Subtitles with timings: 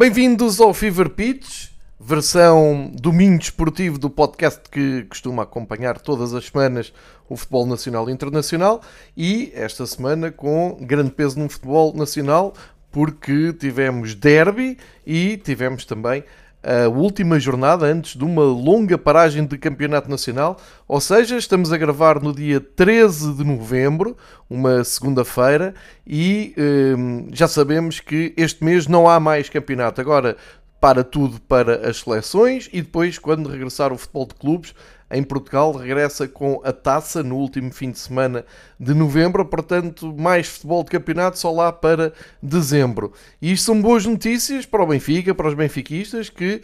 [0.00, 1.68] Bem-vindos ao Fever Pitch,
[2.00, 6.92] versão domingo desportivo do podcast que costuma acompanhar todas as semanas
[7.28, 8.80] o futebol nacional e internacional
[9.14, 12.54] e esta semana com grande peso no futebol nacional
[12.90, 14.76] porque tivemos derby
[15.06, 16.24] e tivemos também
[16.62, 21.78] a última jornada antes de uma longa paragem de campeonato nacional, ou seja, estamos a
[21.78, 24.14] gravar no dia 13 de novembro,
[24.48, 25.74] uma segunda-feira,
[26.06, 26.54] e
[26.98, 30.00] hum, já sabemos que este mês não há mais campeonato.
[30.02, 30.36] Agora
[30.80, 34.74] para tudo para as seleções e depois, quando regressar o futebol de clubes,
[35.10, 38.44] em Portugal regressa com a taça no último fim de semana
[38.78, 43.12] de novembro, portanto, mais futebol de campeonato só lá para dezembro.
[43.42, 46.62] E isto são boas notícias para o Benfica, para os benfiquistas que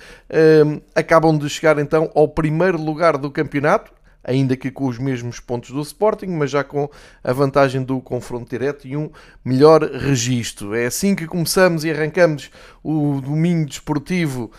[0.65, 5.39] um, acabam de chegar então ao primeiro lugar do campeonato ainda que com os mesmos
[5.39, 6.91] pontos do Sporting, mas já com
[7.23, 9.09] a vantagem do confronto direto e um
[9.45, 10.75] melhor registro.
[10.75, 12.51] É assim que começamos e arrancamos
[12.83, 14.51] o domingo desportivo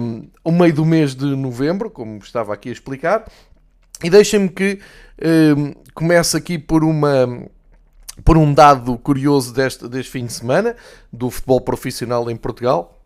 [0.00, 3.24] um, ao meio do mês de novembro, como estava aqui a explicar.
[4.02, 4.80] E deixem-me que
[5.56, 7.48] um, comece aqui por uma
[8.24, 10.76] por um dado curioso deste, deste fim de semana
[11.12, 13.00] do futebol profissional em Portugal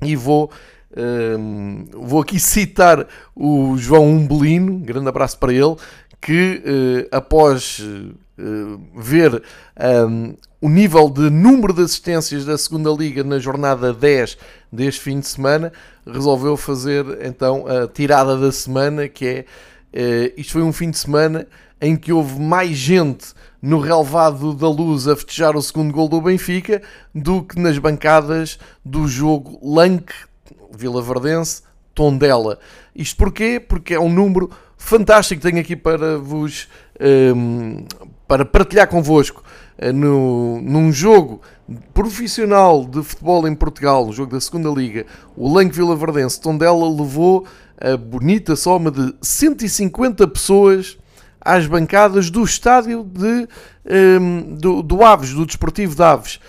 [0.00, 0.50] e vou
[0.96, 5.76] um, vou aqui citar o João Umbelino, grande abraço para ele,
[6.20, 9.42] que uh, após uh, ver
[10.08, 14.36] um, o nível de número de assistências da segunda Liga na jornada 10
[14.72, 15.72] deste fim de semana,
[16.06, 19.44] resolveu fazer então a tirada da semana, que
[19.92, 21.46] é isto foi um fim de semana
[21.80, 26.20] em que houve mais gente no relevado da luz a festejar o segundo gol do
[26.20, 26.82] Benfica
[27.14, 30.14] do que nas bancadas do jogo Lanque
[30.70, 31.62] Vila Verdense,
[31.94, 32.58] Tondela.
[32.94, 33.58] Isto porquê?
[33.60, 36.68] Porque é um número fantástico tenho aqui para vos
[37.34, 37.84] um,
[38.26, 39.42] para partilhar convosco
[39.82, 41.42] uh, no, num jogo
[41.92, 45.04] profissional de futebol em Portugal, no jogo da segunda Liga,
[45.36, 47.46] o Lanque Vila Verdense Tondela levou
[47.78, 50.96] a bonita soma de 150 pessoas
[51.40, 53.48] às bancadas do estádio de,
[54.18, 56.40] um, do, do Aves, do Desportivo de Aves.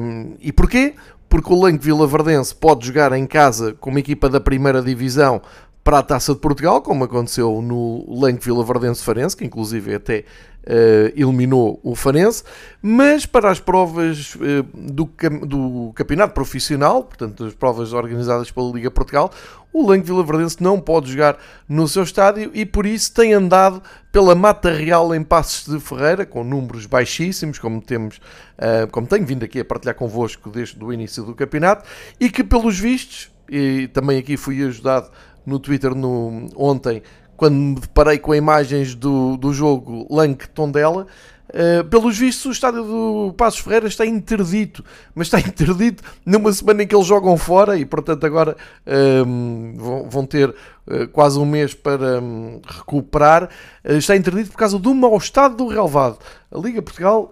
[0.00, 0.94] Um, e porquê?
[1.28, 5.42] porque o Lanque Vila Verdense pode jogar em casa com uma equipa da primeira divisão
[5.88, 10.22] para a Taça de Portugal, como aconteceu no Lanque Vila Verdense Farense, que inclusive até
[10.64, 12.44] uh, eliminou o Farense,
[12.82, 15.10] mas para as provas uh, do,
[15.46, 19.32] do campeonato profissional, portanto as provas organizadas pela Liga Portugal,
[19.72, 23.82] o Lanque Vila Verdense não pode jogar no seu estádio e por isso tem andado
[24.12, 28.18] pela Mata Real em Passos de Ferreira, com números baixíssimos, como temos,
[28.58, 31.88] uh, como tenho vindo aqui a partilhar convosco desde o início do campeonato,
[32.20, 35.10] e que pelos vistos, e também aqui fui ajudado
[35.48, 37.02] no Twitter no, ontem,
[37.36, 41.06] quando me deparei com imagens do, do jogo Lanque Tondela,
[41.48, 46.82] Uh, pelos vistos, o estádio do Passos Ferreira está interdito, mas está interdito numa semana
[46.82, 48.54] em que eles jogam fora e, portanto, agora
[48.86, 53.48] uh, vão, vão, ter uh, quase um mês para um, recuperar.
[53.82, 56.18] Eh, está interdito por causa do mau estado do relevado.
[56.52, 57.30] A Liga Portugal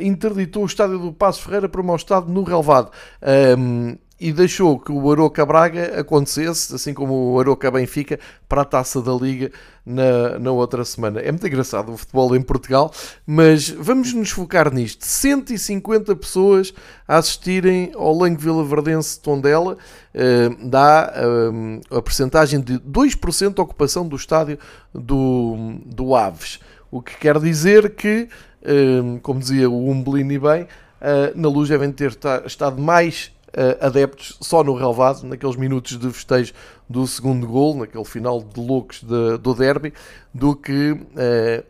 [0.00, 2.90] interditou o estádio do Passos Ferreira por um mau estado no relevado.
[3.20, 8.18] Ehm, e deixou que o Aroca Braga acontecesse, assim como o Aroca Benfica,
[8.48, 9.50] para a taça da Liga
[9.84, 11.20] na, na outra semana.
[11.20, 12.90] É muito engraçado o futebol em Portugal,
[13.26, 15.04] mas vamos nos focar nisto.
[15.04, 16.72] 150 pessoas
[17.06, 23.60] a assistirem ao Langue Vila Verdense Tondela, uh, dá uh, a percentagem de 2% de
[23.60, 24.58] ocupação do estádio
[24.94, 26.58] do, do Aves.
[26.90, 28.28] O que quer dizer que,
[28.62, 30.66] uh, como dizia o Umbelini bem,
[31.34, 32.16] na luz devem ter
[32.46, 33.30] estado mais
[33.80, 36.52] adeptos só no relevado, naqueles minutos de festejo
[36.88, 39.92] do segundo gol, naquele final de loucos de, do derby,
[40.32, 41.64] do que uh,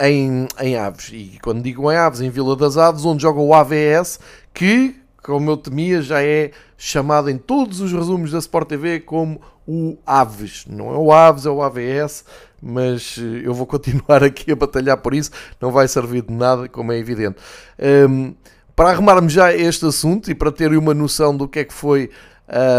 [0.00, 1.10] em, em Aves.
[1.12, 4.18] E quando digo em Aves, em Vila das Aves, onde joga o AVS,
[4.54, 9.40] que, como eu temia, já é chamado em todos os resumos da Sport TV como
[9.66, 10.64] o Aves.
[10.66, 12.24] Não é o Aves, é o AVS,
[12.60, 15.30] mas eh, eu vou continuar aqui a batalhar por isso,
[15.60, 17.36] não vai servir de nada, como é evidente.
[17.78, 18.34] Um,
[18.80, 22.08] para arrumarmos já este assunto e para terem uma noção do que é que foi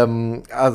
[0.08, 0.72] um, a, a, a,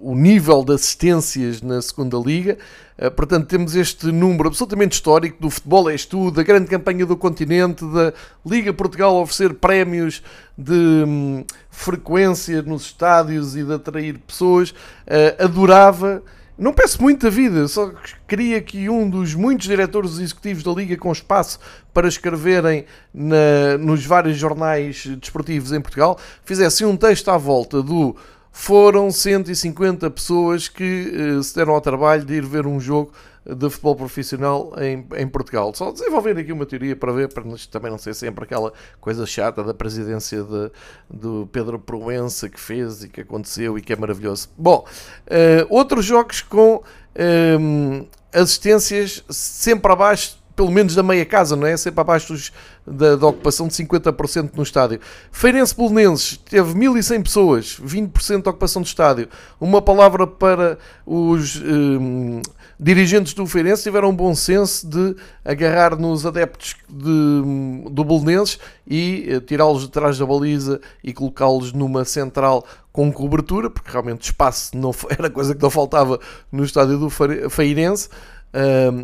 [0.00, 2.56] o nível de assistências na segunda liga.
[2.96, 7.16] Uh, portanto, temos este número absolutamente histórico do futebol é tudo, da grande campanha do
[7.16, 8.12] continente, da
[8.46, 10.22] Liga Portugal oferecer prémios
[10.56, 14.70] de um, frequência nos estádios e de atrair pessoas.
[14.70, 16.22] Uh, adorava
[16.60, 17.90] Não peço muito da vida, só
[18.28, 21.58] queria que um dos muitos diretores executivos da Liga com espaço
[21.90, 22.84] para escreverem
[23.14, 28.14] na, nos vários jornais desportivos em Portugal fizesse um texto à volta do
[28.52, 33.10] foram 150 pessoas que uh, se deram ao trabalho de ir ver um jogo
[33.44, 35.72] de futebol profissional em, em Portugal.
[35.74, 39.64] Só desenvolver aqui uma teoria para ver, para também não ser sempre aquela coisa chata
[39.64, 40.70] da presidência de,
[41.08, 44.48] do Pedro Proença que fez e que aconteceu e que é maravilhoso.
[44.56, 44.84] Bom,
[45.26, 51.74] uh, outros jogos com uh, assistências sempre abaixo pelo menos da meia casa, não é?
[51.74, 52.52] Sempre abaixo dos,
[52.86, 55.00] da, da, ocupação de 50% no estádio.
[55.32, 59.26] Feirense Belenenses teve 1100 pessoas, 20% de ocupação do estádio.
[59.58, 60.76] Uma palavra para
[61.06, 62.42] os um,
[62.82, 69.28] dirigentes do Feirense, tiveram um bom senso de agarrar nos adeptos de, do Belenenses e
[69.36, 74.74] uh, tirá-los de trás da baliza e colocá-los numa central com cobertura, porque realmente espaço
[74.74, 76.18] não, era coisa que não faltava
[76.50, 78.08] no estádio do Feirense.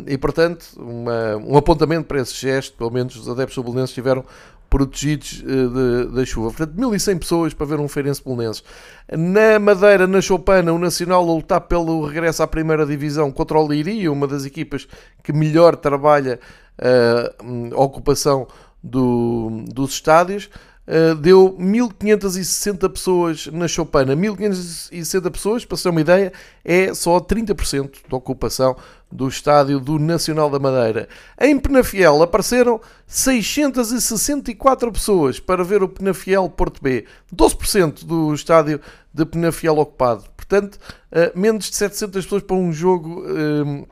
[0.05, 4.25] E portanto, uma, um apontamento para esse gesto, pelo menos os adeptos bolonenses estiveram
[4.69, 6.49] protegidos uh, da chuva.
[6.49, 8.63] Portanto, 1100 pessoas para ver um Feirense Bolonenses.
[9.11, 13.67] Na Madeira, na Chopana, o Nacional a lutar pelo regresso à primeira divisão contra o
[13.67, 14.87] Leiria, uma das equipas
[15.23, 16.39] que melhor trabalha
[16.79, 18.47] uh, a ocupação
[18.83, 20.49] do, dos estádios.
[20.87, 24.15] Uh, deu 1560 pessoas na Chopana.
[24.15, 26.31] 1560 pessoas, para ser uma ideia,
[26.63, 28.77] é só 30% da ocupação
[29.11, 31.09] do estádio do Nacional da Madeira.
[31.39, 37.05] Em Penafiel apareceram 664 pessoas para ver o Penafiel Porto B.
[37.35, 38.79] 12% do estádio
[39.13, 40.23] de Penafiel ocupado.
[40.37, 40.79] Portanto,
[41.11, 43.87] uh, menos de 700 pessoas para um jogo uh,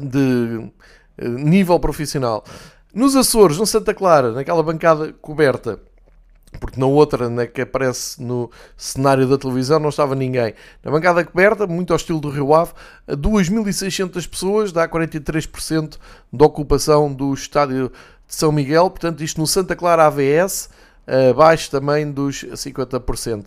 [0.00, 0.68] de
[1.16, 2.44] nível profissional.
[2.92, 5.80] Nos Açores, no Santa Clara, naquela bancada coberta,
[6.58, 10.54] porque na outra, né, que aparece no cenário da televisão, não estava ninguém.
[10.82, 12.72] Na bancada coberta, muito ao estilo do Rio Ave,
[13.08, 15.96] 2.600 pessoas, dá 43%
[16.32, 17.90] de ocupação do estádio
[18.26, 20.70] de São Miguel, portanto, isto no Santa Clara AVS,
[21.30, 23.44] abaixo também dos 50%.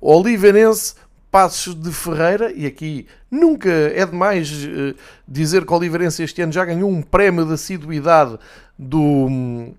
[0.00, 0.94] O Oliveirense,
[1.30, 4.96] Passos de Ferreira, e aqui nunca é demais uh,
[5.28, 8.36] dizer que o Oliveirense este ano já ganhou um prémio de assiduidade
[8.76, 9.72] do.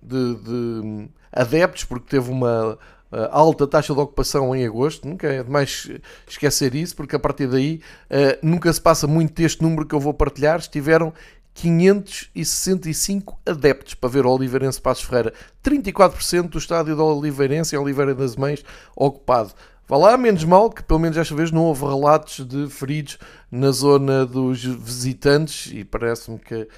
[0.00, 5.08] de, de adeptos, porque teve uma uh, alta taxa de ocupação em agosto.
[5.08, 5.90] Nunca é demais
[6.28, 7.80] esquecer isso, porque a partir daí
[8.10, 10.58] uh, nunca se passa muito deste número que eu vou partilhar.
[10.58, 11.12] Estiveram
[11.54, 15.32] 565 adeptos para ver o Oliveirense Passos Ferreira.
[15.62, 18.64] 34% do estádio do Oliveirense em Oliveira das Mães
[18.96, 19.52] ocupado.
[19.86, 23.18] Vá lá, menos mal que pelo menos desta vez não houve relatos de feridos
[23.50, 26.68] na zona dos visitantes e parece-me que uh,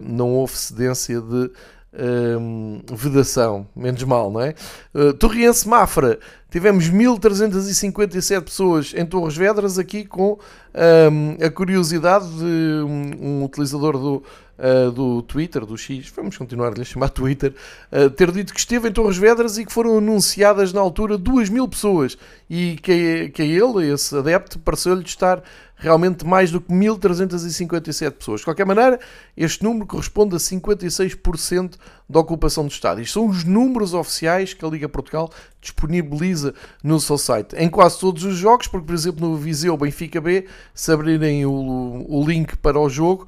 [0.00, 1.50] não houve cedência de
[1.96, 4.54] um, vedação, menos mal, não é?
[4.92, 6.18] Uh, Torriense Mafra,
[6.50, 10.38] tivemos 1357 pessoas em Torres Vedras, aqui com
[10.74, 14.22] um, a curiosidade de um, um utilizador do,
[14.58, 17.54] uh, do Twitter, do X, vamos continuar a lhe chamar Twitter,
[17.92, 21.48] uh, ter dito que esteve em Torres Vedras e que foram anunciadas na altura 2
[21.48, 22.18] mil pessoas
[22.48, 25.42] e que, que ele, esse adepto, pareceu-lhe estar
[25.76, 28.40] realmente mais do que 1.357 pessoas.
[28.40, 28.98] De qualquer maneira,
[29.36, 31.74] este número corresponde a 56%
[32.08, 33.02] da ocupação do estádio.
[33.02, 35.30] Isto são os números oficiais que a Liga Portugal
[35.60, 37.56] disponibiliza no seu site.
[37.56, 42.06] Em quase todos os jogos, porque, por exemplo, no Viseu Benfica B, se abrirem o,
[42.08, 43.26] o link para o jogo,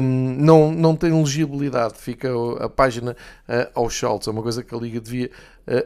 [0.00, 2.28] um, não, não tem legibilidade, fica
[2.60, 3.12] a página
[3.48, 4.28] uh, aos saltos.
[4.28, 5.30] É uma coisa que a Liga devia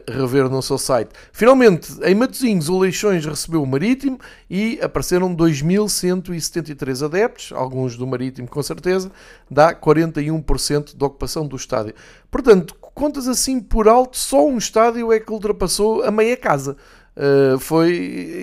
[0.09, 1.11] rever no seu site.
[1.31, 8.47] Finalmente, em Matosinhos, o Leixões recebeu o Marítimo e apareceram 2.173 adeptos, alguns do Marítimo
[8.47, 9.11] com certeza,
[9.49, 11.93] dá 41% da ocupação do estádio.
[12.31, 16.77] Portanto, contas assim por alto, só um estádio é que ultrapassou a meia casa.
[17.15, 17.91] Uh, foi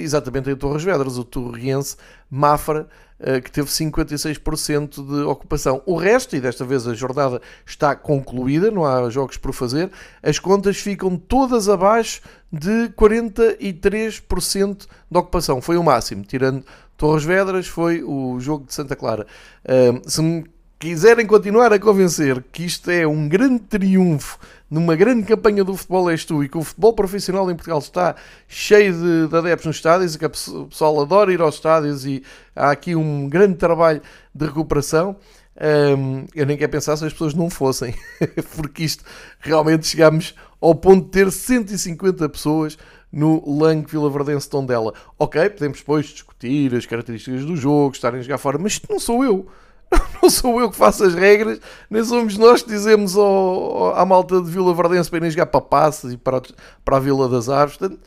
[0.02, 1.96] exatamente em Torres Vedras, o Torriense
[2.30, 2.86] Mafra,
[3.18, 5.82] uh, que teve 56% de ocupação.
[5.84, 9.90] O resto, e desta vez a jornada está concluída, não há jogos por fazer,
[10.22, 12.22] as contas ficam todas abaixo
[12.52, 15.60] de 43% de ocupação.
[15.60, 16.64] Foi o máximo, tirando
[16.96, 19.26] Torres Vedras, foi o jogo de Santa Clara.
[19.64, 20.44] Uh, se me
[20.80, 24.38] quiserem continuar a convencer que isto é um grande triunfo
[24.70, 28.16] numa grande campanha do futebol és tu e que o futebol profissional em Portugal está
[28.48, 32.22] cheio de, de adeptos nos estádios e que o pessoal adora ir aos estádios e
[32.56, 34.00] há aqui um grande trabalho
[34.34, 35.16] de recuperação.
[35.60, 37.94] Um, eu nem quero pensar se as pessoas não fossem,
[38.56, 39.04] porque isto
[39.38, 42.78] realmente chegámos ao ponto de ter 150 pessoas
[43.12, 44.94] no Lang Vila Verdense Tondela.
[45.18, 49.22] Ok, podemos depois discutir as características do jogo, estarem a jogar fora, mas não sou
[49.22, 49.46] eu.
[50.22, 54.40] não sou eu que faço as regras, nem somos nós que dizemos ao, à malta
[54.40, 56.42] de Vila Verdense para irem jogar para Passas e para,
[56.84, 57.76] para a Vila das Aves.
[57.76, 58.00] Portanto,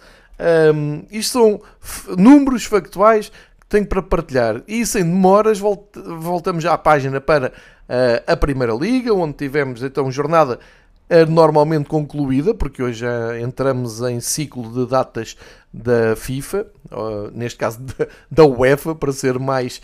[0.75, 1.61] um, isto são
[2.17, 4.61] números factuais que tenho para partilhar.
[4.67, 10.11] E sem demoras, voltamos já à página para uh, a Primeira Liga, onde tivemos então
[10.11, 10.59] jornada
[11.27, 15.37] normalmente concluída, porque hoje já entramos em ciclo de datas
[15.73, 16.67] da FIFA,
[17.33, 17.79] neste caso
[18.29, 19.81] da UEFA, para ser mais,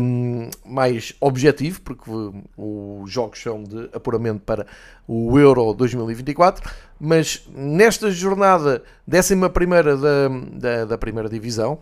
[0.00, 2.10] um, mais objetivo, porque
[2.56, 4.66] os jogos são de apuramento para
[5.06, 6.70] o Euro 2024.
[7.00, 11.78] Mas nesta jornada 11 da, da, da primeira divisão,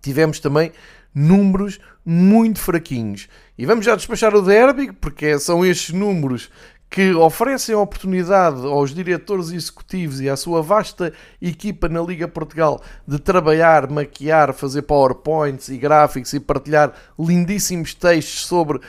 [0.00, 0.72] tivemos também
[1.14, 3.28] números muito fraquinhos.
[3.56, 6.50] E vamos já despachar o derby, porque são estes números
[6.92, 12.82] que oferecem a oportunidade aos diretores executivos e à sua vasta equipa na Liga Portugal
[13.08, 18.82] de trabalhar, maquiar, fazer PowerPoints e gráficos e partilhar lindíssimos textos sobre uh,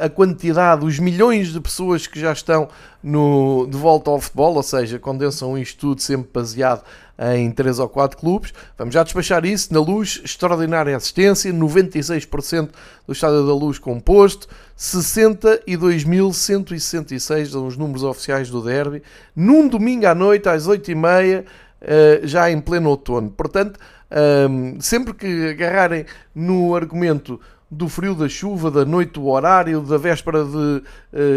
[0.00, 2.70] a quantidade, os milhões de pessoas que já estão
[3.02, 6.84] no, de volta ao futebol, ou seja, condensam isto tudo sempre baseado
[7.18, 8.52] em 3 ou 4 clubes.
[8.76, 12.70] Vamos já despachar isso na luz, extraordinária assistência, 96%
[13.06, 19.02] do Estádio da Luz composto, 62.166 são os números oficiais do derby,
[19.34, 21.44] num domingo à noite às 8h30,
[21.80, 23.30] eh, já em pleno outono.
[23.30, 23.80] Portanto,
[24.10, 26.04] ehm, sempre que agarrarem
[26.34, 30.82] no argumento do frio, da chuva, da noite, do horário, da véspera de uh,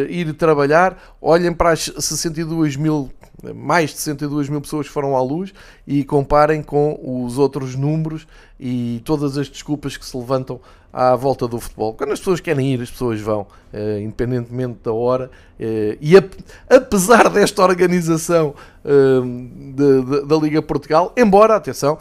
[0.09, 3.09] ir trabalhar, olhem para as 62 mil,
[3.55, 5.53] mais de 62 mil pessoas foram à luz
[5.87, 8.27] e comparem com os outros números
[8.59, 10.59] e todas as desculpas que se levantam
[10.91, 11.93] à volta do futebol.
[11.93, 15.29] Quando as pessoas querem ir, as pessoas vão, uh, independentemente da hora.
[15.59, 16.33] Uh, e ap
[16.67, 21.97] apesar desta organização uh, de, de, da Liga Portugal, embora, atenção,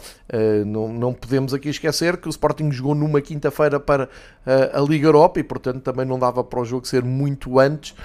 [0.65, 4.07] não, não podemos aqui esquecer que o Sporting jogou numa quinta-feira para
[4.45, 7.95] a Liga Europa e, portanto, também não dava para o jogo ser muito antes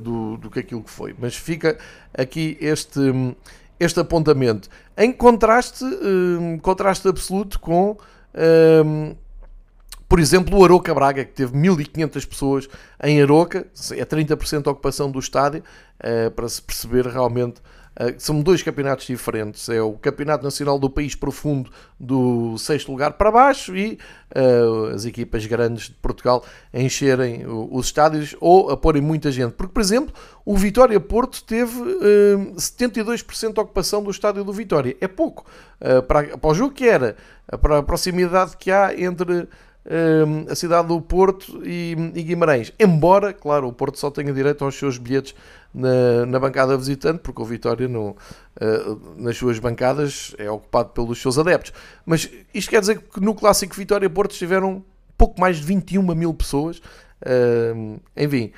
[0.00, 1.14] do, do que aquilo que foi.
[1.18, 1.78] Mas fica
[2.16, 3.00] aqui este.
[3.78, 5.84] Este apontamento em contraste,
[6.62, 7.98] contraste absoluto com
[10.08, 12.68] por exemplo, o Aroca Braga, que teve 1500 pessoas
[13.02, 15.64] em Aroca, é 30% a ocupação do estádio,
[15.98, 17.75] eh, para se perceber realmente eh,
[18.18, 19.68] são dois campeonatos diferentes.
[19.68, 23.98] É o Campeonato Nacional do País Profundo do sexto lugar para baixo e
[24.34, 29.52] uh, as equipas grandes de Portugal encherem os estádios ou a porem muita gente.
[29.52, 34.96] Porque, por exemplo, o Vitória Porto teve uh, 72% de ocupação do estádio do Vitória.
[35.00, 35.46] É pouco.
[35.80, 37.16] Uh, para, para o jogo que era,
[37.62, 39.48] para a proximidade que há entre
[40.48, 42.72] a cidade do Porto e, Guimarães.
[42.78, 45.34] Embora, claro, o Porto só tenha direito aos seus bilhetes
[45.72, 48.16] na, na bancada visitante, porque o Vitória uh,
[49.16, 51.72] nas suas bancadas é ocupado pelos seus adeptos.
[52.04, 54.82] Mas isto quer dizer que no clássico Vitória-Porto estiveram
[55.16, 56.78] pouco mais de 21 mil pessoas.
[57.22, 58.52] Uh, enfim,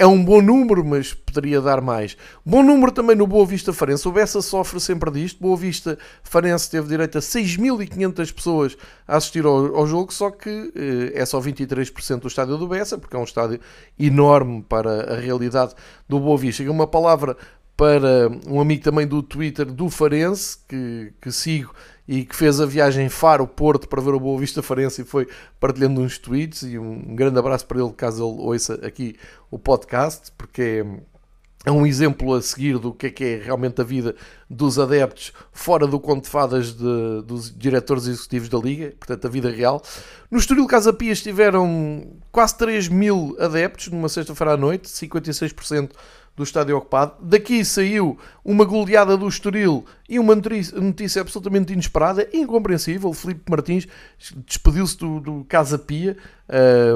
[0.00, 2.16] é um bom número, mas poderia dar mais.
[2.44, 4.08] Bom número também no Boa Vista Farense.
[4.08, 5.42] O Bessa sofre sempre disto.
[5.42, 10.72] Boa Vista Farense teve direito a 6.500 pessoas a assistir ao, ao jogo, só que
[10.74, 13.60] eh, é só 23% do estádio do Bessa, porque é um estádio
[13.98, 15.74] enorme para a realidade
[16.08, 16.62] do Boa Vista.
[16.62, 17.36] E uma palavra
[17.76, 21.74] para um amigo também do Twitter do Farense, que, que sigo
[22.10, 25.28] e que fez a viagem Faro-Porto para ver o Boa Vista Farense e foi
[25.60, 29.14] partilhando uns tweets e um grande abraço para ele caso ele ouça aqui
[29.48, 30.84] o podcast, porque
[31.64, 34.16] é um exemplo a seguir do que é que é realmente a vida
[34.48, 39.30] dos adeptos fora do conto de fadas de, dos diretores executivos da Liga, portanto a
[39.30, 39.80] vida real.
[40.28, 45.90] No Estoril Casa Pia estiveram quase 3 mil adeptos numa sexta-feira à noite, 56%
[46.40, 47.12] do estádio ocupado.
[47.20, 53.12] Daqui saiu uma goleada do Estoril e uma notícia absolutamente inesperada, incompreensível.
[53.12, 53.86] Felipe Martins
[54.46, 56.16] despediu-se do, do, Casa Pia.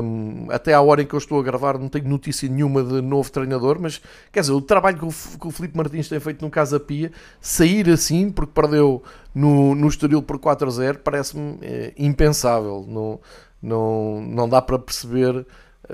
[0.02, 3.02] Um, até à hora em que eu estou a gravar, não tenho notícia nenhuma de
[3.02, 4.00] novo treinador, mas
[4.32, 7.12] quer dizer, o trabalho que o, que o Felipe Martins tem feito no Casa Pia,
[7.38, 9.02] sair assim, porque perdeu
[9.34, 12.86] no, no Estoril por 4 a 0, parece-me é, impensável.
[12.88, 13.20] Não,
[13.62, 15.46] não, não dá para perceber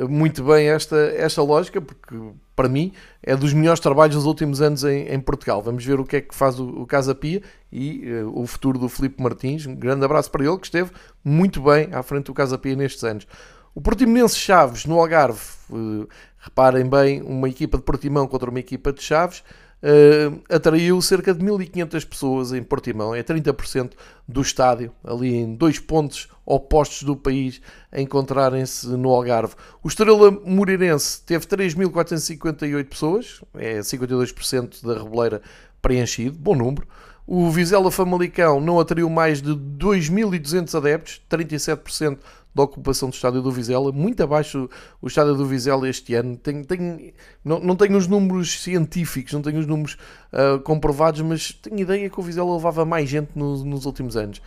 [0.09, 2.15] muito bem esta, esta lógica, porque
[2.55, 2.93] para mim
[3.23, 5.63] é dos melhores trabalhos dos últimos anos em, em Portugal.
[5.63, 7.43] Vamos ver o que é que faz o, o Casa Pia
[7.73, 9.67] e uh, o futuro do Filipe Martins.
[9.67, 10.91] Um grande abraço para ele, que esteve
[11.25, 13.27] muito bem à frente do Casa Pia nestes anos.
[13.75, 18.93] O Portimonense Chaves no Algarve, uh, reparem bem, uma equipa de Portimão contra uma equipa
[18.93, 19.43] de Chaves
[19.83, 23.93] uh, atraiu cerca de 1500 pessoas em Portimão, é 30%
[24.27, 27.61] do estádio, ali em dois pontos opostos do país,
[27.93, 29.55] a encontrarem-se no Algarve.
[29.83, 35.43] O Estrela Moreirense teve 3.458 pessoas, é 52% da reboleira
[35.81, 36.87] preenchido, bom número.
[37.33, 42.19] O Vizela Famalicão não atraiu mais de 2.200 adeptos, 37%
[42.53, 44.69] da ocupação do estádio do Vizela, muito abaixo
[45.01, 46.37] o estádio do Vizela este ano.
[46.37, 47.13] Tenho, tenho,
[47.45, 49.97] não, não tenho os números científicos, não tenho os números
[50.33, 54.43] uh, comprovados, mas tenho ideia que o Vizela levava mais gente nos, nos últimos anos.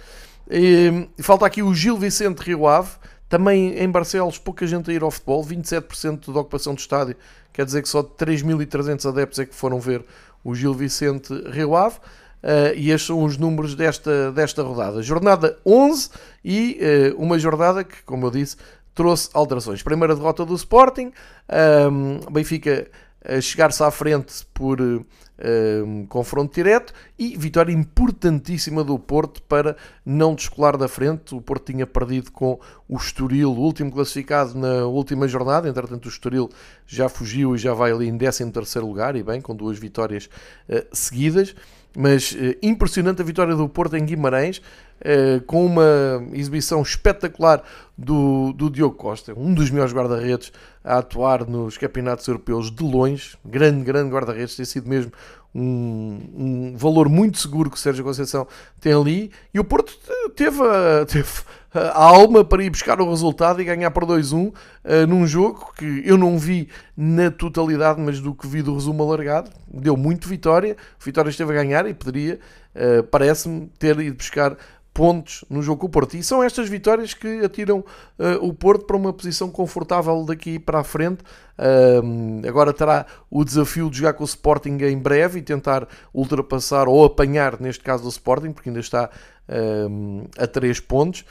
[0.51, 2.89] E, falta aqui o Gil Vicente Rio Ave,
[3.29, 7.15] também em Barcelos, pouca gente a ir ao futebol, 27% da ocupação do estádio,
[7.53, 10.03] quer dizer que só 3.300 adeptos é que foram ver
[10.43, 11.95] o Gil Vicente Rio Ave.
[12.43, 15.01] Uh, e estes são os números desta, desta rodada.
[15.01, 16.09] Jornada 11
[16.43, 16.77] e
[17.15, 18.57] uh, uma jornada que, como eu disse,
[18.93, 19.81] trouxe alterações.
[19.81, 21.11] Primeira derrota do Sporting,
[21.89, 22.87] um, Benfica
[23.25, 30.35] a chegar-se à frente por um, confronto direto e vitória importantíssima do Porto para não
[30.35, 31.33] descolar da frente.
[31.33, 36.09] O Porto tinha perdido com o Estoril, o último classificado na última jornada, entretanto o
[36.09, 36.49] Estoril
[36.85, 40.29] já fugiu e já vai ali em 13 lugar, e bem, com duas vitórias
[40.69, 41.55] uh, seguidas.
[41.95, 47.63] Mas uh, impressionante a vitória do Porto em Guimarães, uh, com uma exibição espetacular
[47.97, 50.51] do, do Diogo Costa, um dos melhores guarda-redes
[50.83, 53.37] a atuar nos campeonatos europeus de longe.
[53.45, 55.11] Grande, grande guarda-redes, tem sido mesmo
[55.53, 58.47] um, um, valor muito seguro que o Sérgio Conceição
[58.81, 59.31] tem ali.
[59.53, 59.93] E o Porto
[60.35, 60.57] teve
[61.07, 61.29] teve
[61.73, 64.53] a alma para ir buscar o resultado e ganhar por 2-1 uh,
[64.83, 69.03] eh, num jogo que eu não vi na totalidade, mas do que vi do resumo
[69.03, 69.49] alargado.
[69.67, 70.77] Deu muito vitória.
[71.03, 72.39] Vitória esteve a ganhar e poderia,
[72.75, 74.55] uh, parece-me, ter ido buscar
[74.93, 76.15] pontos no jogo com o Porto.
[76.15, 80.79] E são estas vitórias que atiram uh, o Porto para uma posição confortável daqui para
[80.79, 81.23] a frente.
[81.57, 86.87] Uh, agora terá o desafio de jogar com o Sporting em breve e tentar ultrapassar
[86.87, 89.09] ou apanhar, neste caso, o Sporting, porque ainda está
[89.49, 91.25] uh, a 3 pontos.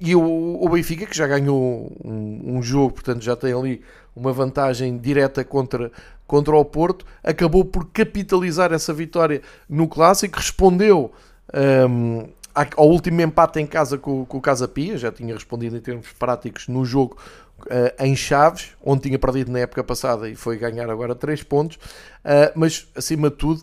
[0.00, 3.82] E o, Benfica, que já ganhou um, jogo, portanto já tem ali
[4.14, 5.90] uma vantagem direta contra,
[6.26, 11.12] contra o Porto, acabou por capitalizar essa vitória no Clássico, respondeu
[11.88, 12.28] um,
[12.76, 16.12] ao último empate em casa com, com o Casa Pia, já tinha respondido em termos
[16.12, 17.16] práticos no jogo
[17.60, 21.76] uh, em Chaves, onde tinha perdido na época passada e foi ganhar agora 3 pontos,
[21.76, 23.62] uh, mas acima de tudo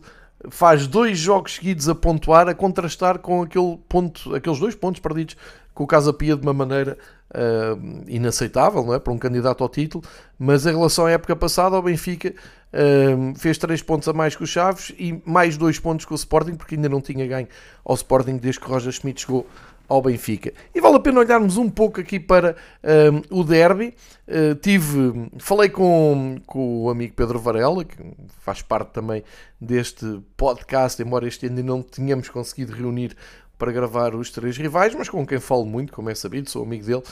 [0.49, 5.37] faz dois jogos seguidos a pontuar, a contrastar com aquele ponto, aqueles dois pontos perdidos
[5.73, 6.97] com o Casa Pia de uma maneira
[7.33, 8.99] uh, inaceitável não é?
[8.99, 10.03] para um candidato ao título,
[10.37, 12.33] mas em relação à época passada, o Benfica
[12.73, 16.17] uh, fez 3 pontos a mais que o Chaves e mais 2 pontos com o
[16.17, 17.47] Sporting, porque ainda não tinha ganho
[17.83, 19.47] ao Sporting desde que Roger Schmidt chegou
[19.87, 20.53] ao Benfica.
[20.73, 23.93] E vale a pena olharmos um pouco aqui para uh, o derby.
[24.27, 27.97] Uh, tive, falei com, com o amigo Pedro Varela, que
[28.39, 29.23] faz parte também
[29.59, 33.15] deste podcast, embora este ano não tenhamos conseguido reunir
[33.57, 36.85] para gravar os três rivais, mas com quem falo muito, como é sabido, sou amigo
[36.85, 37.03] dele.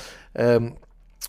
[0.61, 0.73] Um,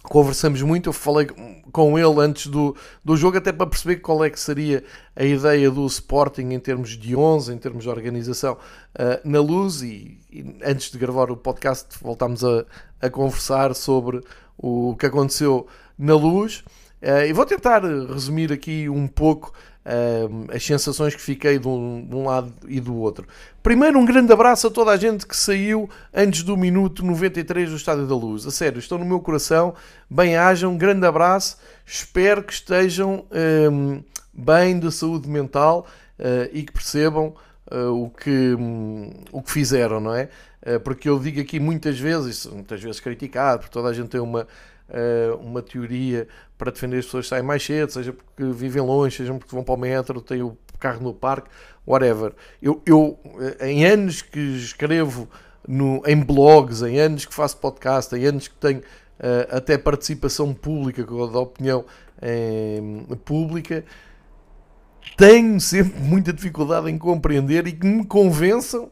[0.02, 1.28] conversamos muito, eu falei
[1.70, 4.83] com ele antes do, do jogo, até para perceber qual é que seria
[5.14, 9.83] a ideia do Sporting em termos de 11, em termos de organização uh, na luz,
[9.83, 10.18] e,
[10.64, 12.64] antes de gravar o podcast voltámos a,
[13.00, 14.20] a conversar sobre
[14.56, 15.66] o que aconteceu
[15.98, 16.62] na luz,
[17.02, 19.52] uh, e vou tentar resumir aqui um pouco
[19.84, 23.26] uh, as sensações que fiquei de um, de um, lado e do outro.
[23.62, 27.76] Primeiro, um grande abraço a toda a gente que saiu antes do minuto 93 do
[27.76, 28.46] Estádio da Luz.
[28.46, 29.74] A sério, estão no meu coração.
[30.08, 31.58] Bem-hajam, um grande abraço.
[31.86, 33.24] Espero que estejam
[33.70, 35.86] um, bem de saúde mental
[36.18, 37.34] uh, e que percebam
[37.92, 40.28] o, que, um, o que fizeram, não é?
[40.64, 44.20] Uh, porque eu digo aqui muitas vezes, muitas vezes criticado, porque toda a gente tem
[44.20, 44.46] uma
[44.92, 49.16] uh, uma teoria para defender as pessoas que saem mais cedo, seja porque vivem longe,
[49.16, 51.48] seja porque vão para o metro, têm o carro no parque,
[51.87, 52.32] whatever.
[52.61, 53.18] Eu, eu
[53.61, 55.28] eh, em anos que escrevo
[55.66, 60.52] no, em blogs, em anos que faço podcast, em anos que tenho uh, até participação
[60.52, 61.85] pública, da opinião
[63.24, 63.85] pública,
[65.16, 68.90] tenho sempre muita dificuldade em compreender e que me convençam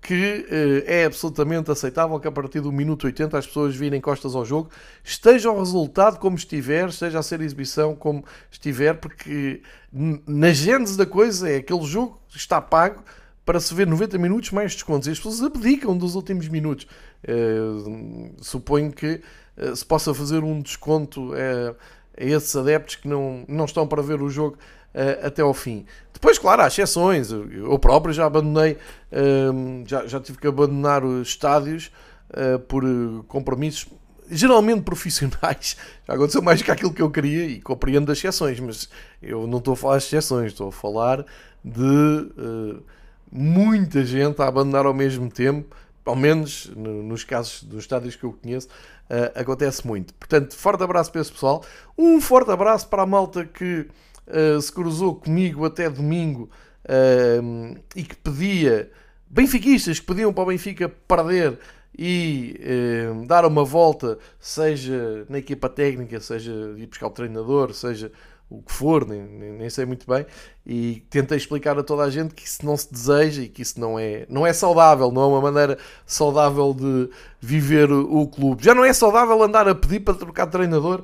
[0.00, 4.34] que uh, é absolutamente aceitável que a partir do minuto 80 as pessoas virem costas
[4.34, 4.70] ao jogo,
[5.04, 9.60] esteja o resultado como estiver, esteja a ser exibição como estiver, porque
[9.92, 13.02] na gênese da coisa é aquele jogo está pago
[13.44, 16.86] para se ver 90 minutos mais descontos e as pessoas abdicam dos últimos minutos.
[17.24, 19.20] Uh, suponho que
[19.56, 21.74] uh, se possa fazer um desconto a
[22.16, 24.58] esses adeptos que não, não estão para ver o jogo
[24.94, 25.84] uh, até ao fim.
[26.12, 27.30] Depois, claro, há exceções.
[27.30, 28.72] Eu próprio já abandonei,
[29.12, 31.90] uh, já, já tive que abandonar os estádios
[32.30, 32.82] uh, por
[33.26, 33.86] compromissos
[34.30, 35.76] geralmente profissionais.
[36.06, 38.88] Já aconteceu mais que aquilo que eu queria e compreendo as exceções, mas
[39.22, 41.24] eu não estou a falar de exceções, estou a falar
[41.64, 42.82] de
[43.30, 48.32] muita gente a abandonar ao mesmo tempo, ao menos nos casos dos estádios que eu
[48.32, 48.68] conheço,
[49.08, 50.14] uh, acontece muito.
[50.14, 51.64] Portanto, forte abraço para esse pessoal.
[51.96, 53.86] Um forte abraço para a malta que
[54.28, 56.50] uh, se cruzou comigo até domingo
[56.84, 58.90] uh, e que pedia,
[59.28, 61.58] benfiquistas que pediam para o Benfica perder
[61.98, 68.12] e uh, dar uma volta, seja na equipa técnica, seja ir buscar o treinador, seja
[68.50, 70.24] o que for, nem, nem, sei muito bem,
[70.64, 73.78] e tentei explicar a toda a gente que isso não se deseja e que isso
[73.78, 77.10] não é, não é saudável, não é uma maneira saudável de
[77.40, 78.64] viver o clube.
[78.64, 81.02] Já não é saudável andar a pedir para trocar de treinador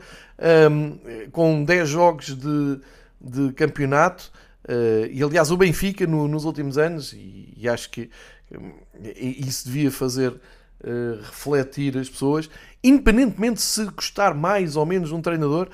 [0.70, 0.98] um,
[1.30, 2.80] com 10 jogos de,
[3.24, 4.30] de campeonato.
[4.68, 8.10] Uh, e aliás, o Benfica no, nos últimos anos, e, e acho que
[9.16, 12.48] isso devia fazer uh, refletir as pessoas,
[12.82, 15.68] independentemente se custar mais ou menos um treinador,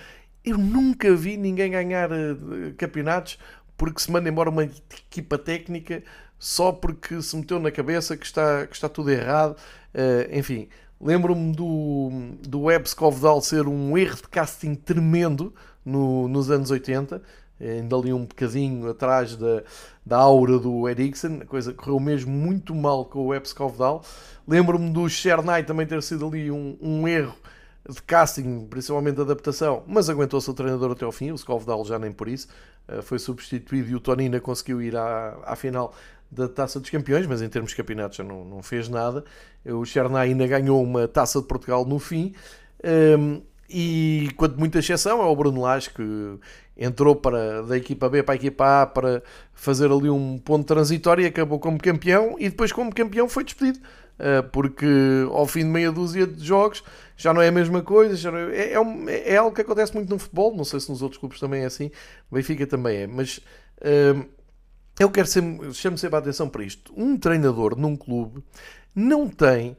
[0.44, 3.38] eu nunca vi ninguém ganhar uh, campeonatos
[3.76, 6.02] porque se manda embora uma equipa técnica
[6.38, 9.56] só porque se meteu na cabeça que está, que está tudo errado.
[9.94, 10.68] Uh, enfim,
[11.00, 12.10] lembro-me do,
[12.46, 15.54] do Webs Covedal ser um erro de casting tremendo
[15.90, 17.20] no, nos anos 80
[17.60, 19.62] ainda ali um bocadinho atrás da,
[20.04, 24.02] da aura do Eriksen, a coisa correu mesmo muito mal com o Epps Covedal.
[24.48, 27.34] Lembro-me do Chernay também ter sido ali um, um erro
[27.88, 31.98] de casting, principalmente de adaptação, mas aguentou-se o treinador até ao fim, o Scovedal já
[31.98, 32.48] nem por isso,
[32.88, 35.94] eh, foi substituído e o Tonina conseguiu ir à, à final
[36.30, 39.24] da Taça dos Campeões, mas em termos de campeonatos já não, não fez nada.
[39.64, 42.34] O Chernay ainda ganhou uma Taça de Portugal no fim.
[42.84, 46.38] Um, ehm, e quanto muita exceção é o Bruno Lage que
[46.76, 49.22] entrou para, da equipa B para a equipa A para
[49.54, 53.80] fazer ali um ponto transitório e acabou como campeão e depois como campeão foi despedido.
[54.18, 54.86] Eh, porque
[55.30, 56.84] ao fim de meia dúzia de jogos
[57.16, 60.18] já não é a mesma coisa é, é, um, é, algo que acontece muito no
[60.18, 61.90] futebol não sei se nos outros clubes também é assim
[62.30, 63.38] Benfica também é mas
[63.78, 64.22] uh,
[65.00, 66.92] eu quero sempre, chamo sempre a atenção para isto.
[66.94, 68.44] Um treinador num clube
[68.94, 69.74] não tem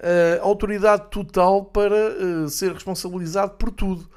[0.00, 4.08] uh, autoridade total para uh, ser responsabilizado por tudo.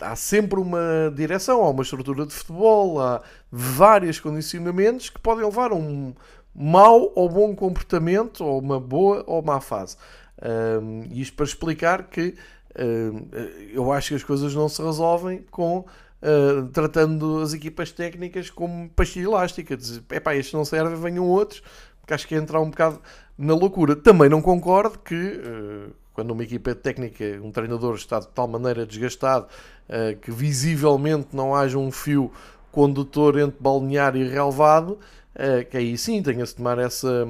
[0.00, 5.70] Há sempre uma direção, há uma estrutura de futebol, há vários condicionamentos que podem levar
[5.72, 6.14] a um
[6.54, 9.96] mau ou bom comportamento, ou uma boa ou má fase.
[10.38, 12.34] Uh, isto para explicar que
[12.78, 13.28] uh,
[13.72, 18.88] eu acho que as coisas não se resolvem com uh, tratando as equipas técnicas como
[18.90, 19.76] pastilha elástica.
[19.76, 21.62] Dizer, epá, estes não servem, venham outros,
[22.00, 23.00] porque acho que entrar um bocado
[23.38, 23.94] na loucura.
[23.94, 28.86] Também não concordo que uh, quando uma equipa técnica, um treinador está de tal maneira
[28.86, 29.46] desgastado
[29.88, 32.30] uh, que visivelmente não haja um fio
[32.72, 34.98] condutor entre balneário e relevado,
[35.34, 37.26] uh, que aí sim tenha-se de tomar essa,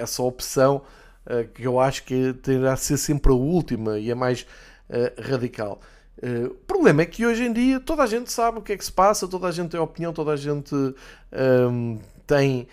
[0.00, 0.82] essa opção
[1.54, 4.46] que eu acho que terá de ser sempre a última e a mais
[5.28, 5.80] radical.
[6.48, 8.84] o problema é que hoje em dia toda a gente sabe o que é que
[8.84, 10.72] se passa, toda a gente tem opinião, toda a gente
[12.28, 12.68] tem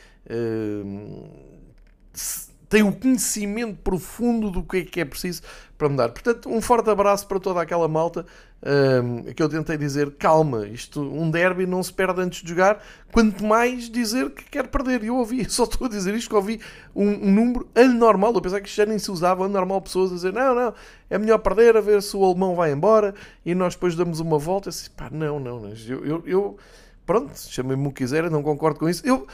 [2.69, 5.43] tem o conhecimento profundo do que é que é preciso
[5.78, 6.10] para mudar.
[6.10, 8.26] Portanto, um forte abraço para toda aquela malta
[8.65, 12.82] um, que eu tentei dizer, calma, isto, um derby não se perde antes de jogar,
[13.12, 15.04] quanto mais dizer que quer perder.
[15.04, 16.60] Eu ouvi, só estou a dizer isto, que ouvi
[16.95, 20.15] um, um número anormal, eu pensava que isto já nem se usava, anormal, pessoas a
[20.15, 20.73] dizer, não, não,
[21.10, 23.13] é melhor perder, a ver se o alemão vai embora,
[23.45, 26.58] e nós depois damos uma volta, assim, pá, não, não, eu, eu, eu
[27.06, 29.06] pronto, chamem-me o que quiser, não concordo com isso.
[29.06, 29.28] Eu,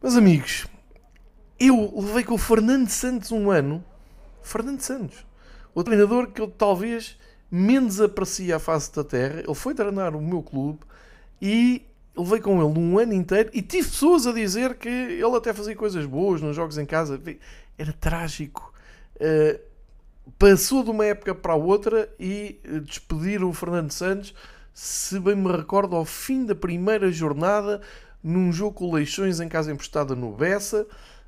[0.00, 0.66] meus amigos,
[1.58, 3.84] eu levei com o Fernando Santos um ano.
[4.42, 5.24] Fernando Santos.
[5.74, 7.18] O treinador que eu talvez
[7.50, 9.40] menos aprecia a face da terra.
[9.40, 10.80] Ele foi treinar o meu clube
[11.40, 11.82] e
[12.16, 15.74] levei com ele um ano inteiro e tive pessoas a dizer que ele até fazia
[15.74, 17.20] coisas boas nos jogos em casa.
[17.78, 18.72] Era trágico.
[19.16, 19.60] Uh,
[20.38, 24.34] passou de uma época para a outra e despedir o Fernando Santos,
[24.72, 27.80] se bem me recordo, ao fim da primeira jornada,
[28.22, 30.86] num jogo com Leixões em casa emprestada no Bessa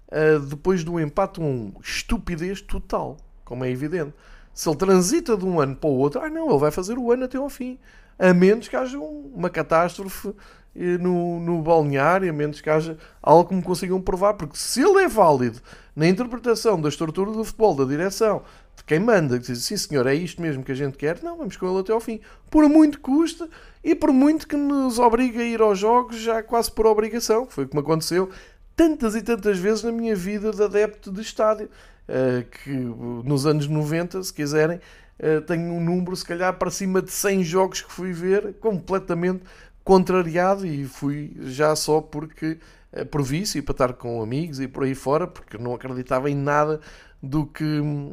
[0.08, 4.14] uh, depois do empate um estupidez total, como é evidente.
[4.52, 7.12] Se ele transita de um ano para o outro, ah não, ele vai fazer o
[7.12, 7.78] ano até ao fim.
[8.18, 10.32] A menos que haja uma catástrofe
[10.74, 14.82] eh, no, no balneário, a menos que haja algo que me consigam provar, porque se
[14.82, 15.60] ele é válido
[15.94, 18.42] na interpretação da estrutura do futebol, da direção,
[18.76, 21.38] de quem manda, que diz sim senhor, é isto mesmo que a gente quer, não,
[21.38, 22.20] vamos com ele até ao fim.
[22.50, 23.48] Por muito que custa
[23.82, 27.64] e por muito que nos obriga a ir aos jogos, já quase por obrigação, foi
[27.64, 28.30] o que me aconteceu
[28.76, 31.70] tantas e tantas vezes na minha vida de adepto de estádio.
[32.08, 34.76] Uh, que nos anos 90, se quiserem,
[35.18, 39.42] uh, tenho um número, se calhar, para cima de 100 jogos que fui ver, completamente
[39.82, 42.58] contrariado e fui já só porque
[42.92, 46.30] uh, por vício e para estar com amigos e por aí fora, porque não acreditava
[46.30, 46.80] em nada
[47.20, 47.64] do que,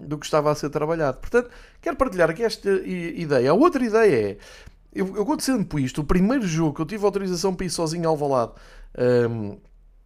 [0.07, 1.19] do que estava a ser trabalhado.
[1.19, 3.51] Portanto, quero partilhar aqui esta ideia.
[3.51, 4.37] A outra ideia é,
[4.93, 8.07] eu, eu conto sempre isto, o primeiro jogo que eu tive autorização para ir sozinho
[8.09, 8.53] ao Valado,
[8.97, 9.57] um, ehm,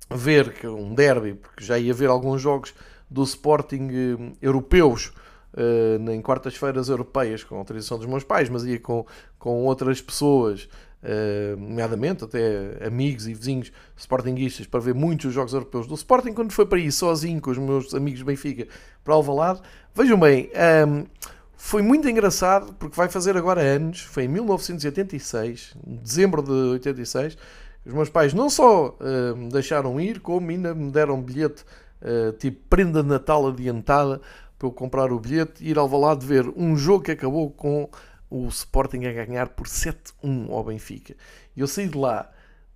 [0.10, 2.74] ver que um derby, porque já ia ver alguns jogos
[3.10, 5.12] do Sporting eh, europeus
[5.54, 9.06] uh, em quartas-feiras europeias com autorização dos meus pais, mas ia com,
[9.40, 10.68] com outras pessoas,
[11.04, 16.34] uh, nomeadamente até amigos e vizinhos sportinguistas, para ver muitos jogos europeus do Sporting.
[16.34, 18.68] Quando foi para ir sozinho com os meus amigos Benfica
[19.04, 19.62] para Alvalade,
[19.96, 21.06] vejam bem, um, ehm,
[21.56, 27.38] foi muito engraçado porque vai fazer agora anos, foi em 1986, dezembro de 86.
[27.88, 31.64] Os meus pais não só uh, me deixaram ir, como ainda me deram bilhete
[32.02, 34.20] uh, tipo prenda de Natal adiantada
[34.60, 37.90] para eu comprar o bilhete e ir ao Valado ver um jogo que acabou com
[38.30, 41.16] o Sporting a ganhar por 7-1 ao Benfica.
[41.56, 42.30] E eu saí de lá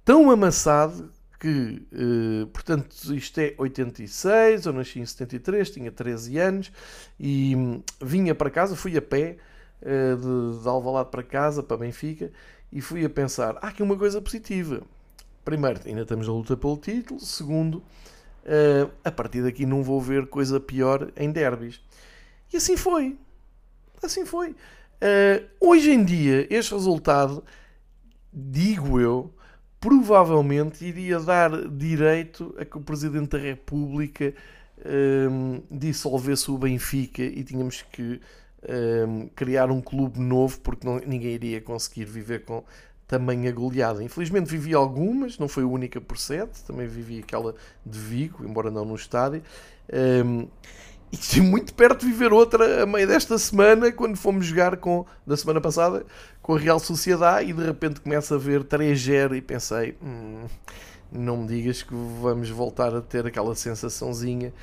[0.06, 6.72] tão amassado que, uh, portanto, isto é 86, eu nasci em 73, tinha 13 anos
[7.20, 9.36] e um, vinha para casa, fui a pé
[9.82, 12.32] de, de Alvalade para casa, para Benfica,
[12.72, 14.84] e fui a pensar, há aqui uma coisa positiva.
[15.44, 17.20] Primeiro, ainda estamos na luta pelo título.
[17.20, 21.82] Segundo, uh, a partir daqui não vou ver coisa pior em derbys.
[22.54, 23.18] E assim foi.
[24.02, 24.56] Assim foi.
[25.60, 27.44] hoje em dia, este resultado,
[28.34, 29.34] digo eu,
[29.80, 34.34] provavelmente iria dar direito a que o Presidente da República
[34.86, 38.22] um, dissolvesse o Benfica e tínhamos que
[39.08, 42.64] um, criar um clube novo porque não, ninguém iria conseguir viver com
[43.12, 44.02] tamanha goleada.
[44.02, 47.54] Infelizmente vivi algumas, não foi a única por sete, também vivi aquela
[47.86, 49.44] de Vigo, embora não no estádio.
[50.26, 50.48] Um,
[51.12, 55.06] e estive muito perto de viver outra a meio desta semana, quando fomos jogar com,
[55.28, 56.06] da semana passada
[56.42, 60.46] com a Real Sociedade e de repente começa a ver 3-0 e pensei, hum,
[61.12, 64.54] não me digas que vamos voltar a ter aquela sensaçãozinha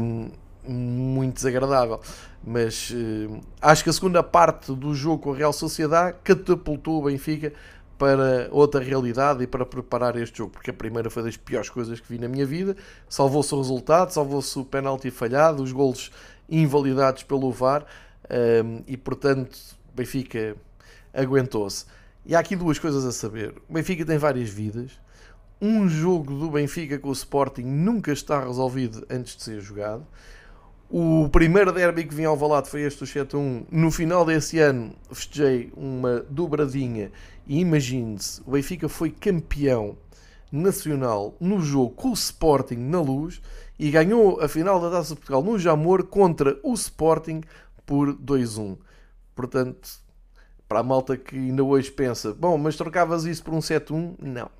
[0.00, 0.28] hum,
[0.66, 2.00] muito desagradável.
[2.44, 7.04] Mas hum, acho que a segunda parte do jogo com a Real Sociedade catapultou o
[7.04, 7.52] Benfica
[7.98, 12.00] para outra realidade e para preparar este jogo, porque a primeira foi das piores coisas
[12.00, 12.74] que vi na minha vida.
[13.06, 16.10] Salvou-se o resultado, salvou-se o penalti falhado, os golos
[16.48, 17.84] invalidados pelo VAR
[18.64, 19.58] um, e, portanto,
[19.94, 20.56] Benfica
[21.12, 21.84] aguentou-se.
[22.24, 23.54] E há aqui duas coisas a saber.
[23.68, 24.92] O Benfica tem várias vidas.
[25.60, 30.06] Um jogo do Benfica com o Sporting nunca está resolvido antes de ser jogado.
[30.92, 33.66] O primeiro derby que vim ao Valado foi este, o 7-1.
[33.70, 37.12] No final desse ano festejei uma dobradinha
[37.46, 39.96] e imagine-se, o Benfica foi campeão
[40.50, 43.40] nacional no jogo com o Sporting na luz
[43.78, 47.42] e ganhou a final da Taça de Portugal no Jamor contra o Sporting
[47.86, 48.76] por 2-1.
[49.32, 49.88] Portanto,
[50.66, 54.16] para a malta que ainda hoje pensa, bom, mas trocavas isso por um 7-1?
[54.18, 54.50] Não.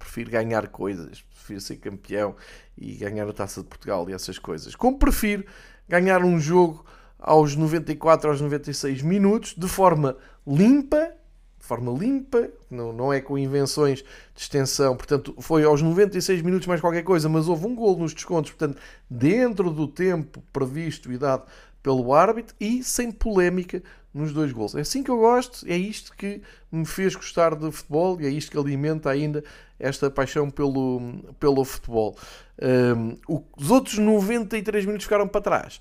[0.00, 2.34] Prefiro ganhar coisas, prefiro ser campeão
[2.76, 4.74] e ganhar a Taça de Portugal e essas coisas.
[4.74, 5.44] Como prefiro
[5.88, 6.84] ganhar um jogo
[7.18, 11.12] aos 94, aos 96 minutos, de forma limpa,
[11.58, 14.02] de forma limpa, não, não é com invenções
[14.34, 18.14] de extensão, portanto, foi aos 96 minutos mais qualquer coisa, mas houve um gol nos
[18.14, 21.44] descontos, portanto, dentro do tempo previsto e dado
[21.82, 24.74] pelo árbitro e sem polémica nos dois gols.
[24.74, 28.30] É assim que eu gosto, é isto que me fez gostar de futebol e é
[28.30, 29.44] isto que alimenta ainda
[29.78, 31.00] esta paixão pelo,
[31.38, 32.16] pelo futebol.
[32.60, 33.16] Um,
[33.56, 35.80] os outros 93 minutos ficaram para trás.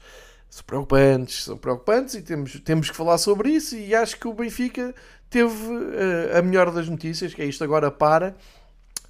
[0.50, 3.76] São preocupantes, são preocupantes e temos, temos que falar sobre isso.
[3.76, 4.96] E acho que o Benfica
[5.30, 8.36] teve uh, a melhor das notícias, que é isto agora para.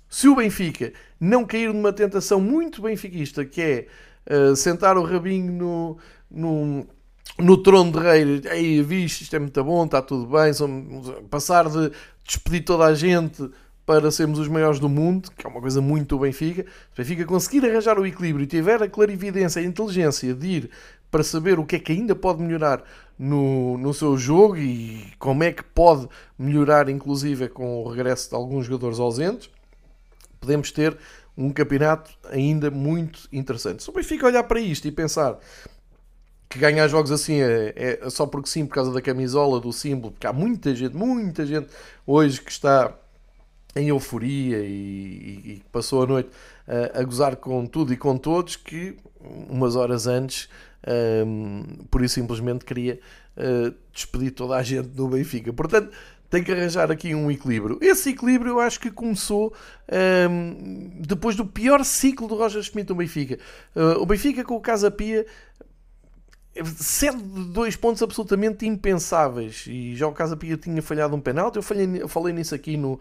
[0.10, 3.88] Se o Benfica não cair numa tentação muito benfiquista, que é
[4.34, 5.98] uh, sentar o rabinho no,
[6.30, 6.88] no
[7.38, 11.70] no trono de rei, aí viste, isto é muito bom, está tudo bem, somos, passar
[11.70, 11.92] de
[12.26, 13.50] despedir toda a gente
[13.86, 17.04] para sermos os maiores do mundo, que é uma coisa muito do Benfica, se o
[17.04, 20.70] Benfica conseguir arranjar o equilíbrio e tiver a clarividência a inteligência de ir
[21.10, 22.84] para saber o que é que ainda pode melhorar
[23.18, 28.36] no, no seu jogo e como é que pode melhorar, inclusive, com o regresso de
[28.36, 29.50] alguns jogadores ausentes,
[30.40, 30.96] podemos ter
[31.36, 33.82] um campeonato ainda muito interessante.
[33.82, 35.40] Se o Benfica olhar para isto e pensar
[36.50, 40.12] que ganhar jogos assim é, é, só porque sim, por causa da camisola, do símbolo,
[40.12, 41.68] porque há muita gente, muita gente
[42.08, 42.94] hoje que está
[43.76, 46.30] em euforia e, e passou a noite
[46.68, 48.98] a, a gozar com tudo e com todos, que
[49.50, 50.50] umas horas antes,
[51.26, 53.00] um, por isso simplesmente queria
[53.38, 55.54] uh, despedir toda a gente do Benfica.
[55.54, 55.92] Portanto,
[56.30, 57.80] tem que arranjar aqui um equilíbrio.
[57.82, 59.52] Esse equilíbrio eu acho que começou
[60.30, 63.40] um, depois do pior ciclo do Roger Schmidt no Benfica.
[63.76, 65.26] Uh, o Benfica com o Casa Pia
[66.66, 67.18] cede
[67.52, 69.66] dois pontos absolutamente impensáveis.
[69.68, 71.58] E já o Casa Pia tinha falhado um penalti.
[71.58, 73.00] Eu falei, eu falei nisso aqui no,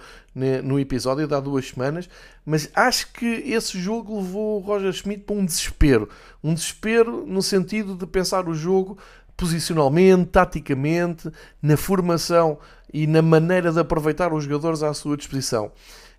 [0.63, 2.09] no episódio de há duas semanas.
[2.45, 6.09] Mas acho que esse jogo levou o Roger Schmidt para um desespero.
[6.43, 8.99] Um desespero no sentido de pensar o jogo
[9.37, 11.31] posicionalmente, taticamente,
[11.63, 12.59] na formação
[12.93, 15.67] e na maneira de aproveitar os jogadores à sua disposição.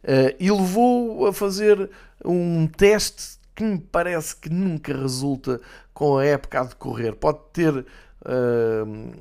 [0.01, 1.89] Uh, e levou a fazer
[2.23, 5.59] um teste que me parece que nunca resulta
[5.93, 7.13] com a época a decorrer.
[7.13, 7.85] Pode ter uh,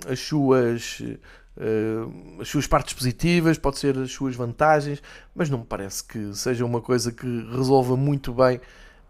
[0.09, 1.01] as suas.
[1.01, 5.03] Uh, as suas partes positivas, pode ser as suas vantagens,
[5.35, 8.61] mas não me parece que seja uma coisa que resolva muito bem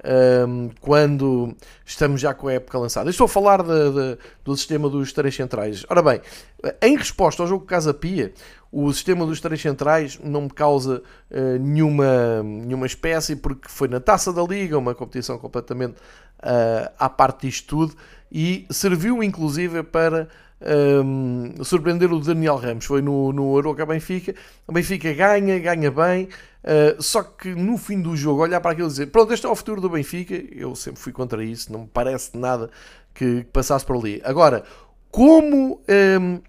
[0.03, 3.11] um, quando estamos já com a época lançada.
[3.11, 5.85] estou a falar de, de, do sistema dos três centrais.
[5.91, 6.23] Ora bem,
[6.81, 8.33] em resposta ao jogo Casa Pia,
[8.71, 14.01] o sistema dos três centrais não me causa uh, nenhuma, nenhuma espécie, porque foi na
[14.01, 17.97] taça da Liga, uma competição completamente uh, à parte disto tudo,
[18.31, 20.29] e serviu inclusive para
[20.61, 22.85] um, surpreender o Daniel Ramos.
[22.85, 24.35] Foi no, no Aroca Benfica.
[24.67, 26.29] O Benfica ganha, ganha bem.
[26.63, 29.49] Uh, só que no fim do jogo, olhar para aquilo e dizer: Pronto, este é
[29.49, 30.35] o futuro do Benfica.
[30.53, 32.71] Eu sempre fui contra isso, não me parece nada
[33.15, 34.21] que passasse por ali.
[34.25, 34.65] Agora,
[35.11, 35.81] como.
[36.21, 36.41] Um,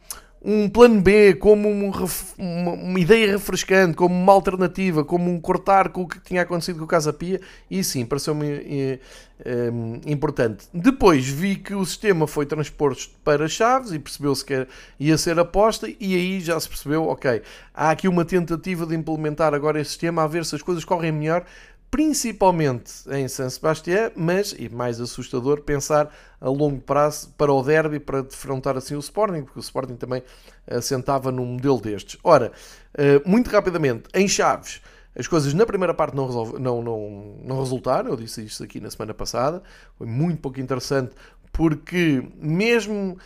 [0.42, 1.92] um plano B, como um,
[2.38, 6.80] uma, uma, ideia refrescante, como uma alternativa, como um cortar com o que tinha acontecido
[6.80, 9.00] com o Casa Pia, e sim, pareceu-me eh,
[9.44, 9.72] eh,
[10.06, 10.66] importante.
[10.74, 14.66] Depois vi que o sistema foi transposto para Chaves e percebeu-se que
[14.98, 17.42] ia ser aposta, e aí já se percebeu, ok,
[17.74, 21.12] há aqui uma tentativa de implementar agora este sistema, a ver se as coisas correm
[21.12, 21.46] melhor,
[21.92, 28.00] principalmente em San Sebastián, mas, e mais assustador, pensar a longo prazo para o derby,
[28.00, 30.24] para defrontar assim o Sporting, porque o Sporting também
[30.68, 32.20] assentava num modelo destes.
[32.24, 32.52] Ora,
[32.94, 34.82] eh, muito rapidamente, em Chaves,
[35.16, 38.80] as coisas na primeira parte não, resolve, não, não, não resultaram, eu disse isto aqui
[38.80, 39.64] na semana passada,
[39.98, 41.12] foi muito pouco interessante,
[41.52, 43.18] porque mesmo,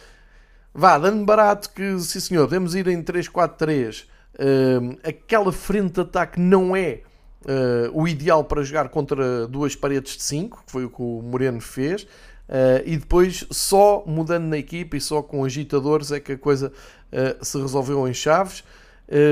[0.74, 6.40] vá, dando barato que, sim senhor, podemos ir em 3-4-3, uh, aquela frente de ataque
[6.40, 7.02] não é
[7.46, 11.22] uh, o ideal para jogar contra duas paredes de 5, que foi o que o
[11.22, 16.34] Moreno fez, uh, e depois só mudando na equipa e só com agitadores é que
[16.34, 16.72] a coisa
[17.12, 18.64] uh, se resolveu em chaves.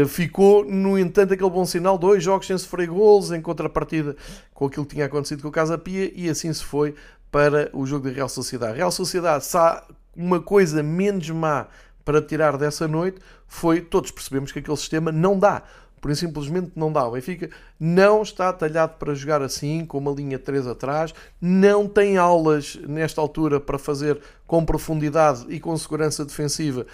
[0.07, 4.15] ficou, no entanto, aquele bom sinal: dois jogos sem sofrer gols, em contrapartida
[4.53, 6.93] com aquilo que tinha acontecido com o Casa Pia, e assim se foi
[7.31, 8.77] para o jogo da Real Sociedade.
[8.77, 9.83] Real Sociedade, se há
[10.15, 11.67] uma coisa menos má
[12.03, 15.63] para tirar dessa noite, foi todos percebemos que aquele sistema não dá
[16.01, 17.07] por simplesmente não dá.
[17.07, 22.17] O Benfica não está talhado para jogar assim, com uma linha 3 atrás, não tem
[22.17, 26.85] aulas nesta altura para fazer com profundidade e com segurança defensiva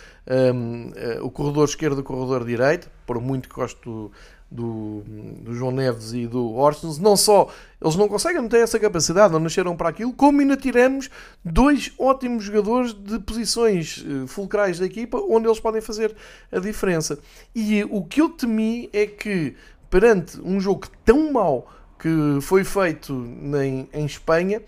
[0.54, 4.12] um, eh, o corredor esquerdo e o corredor direito, por muito que gosto
[4.50, 5.04] do,
[5.42, 7.50] do, João Neves e do Orsens, não só
[7.82, 11.10] eles não conseguem, têm essa capacidade, não nasceram para aquilo, como ainda tiramos
[11.44, 16.16] dois ótimos jogadores de posições uh, fulcrais da equipa onde eles podem fazer
[16.52, 17.20] a diferença.
[17.54, 19.56] E o que eu temi é que
[19.90, 24.62] perante um jogo tão mau que foi feito em, em Espanha,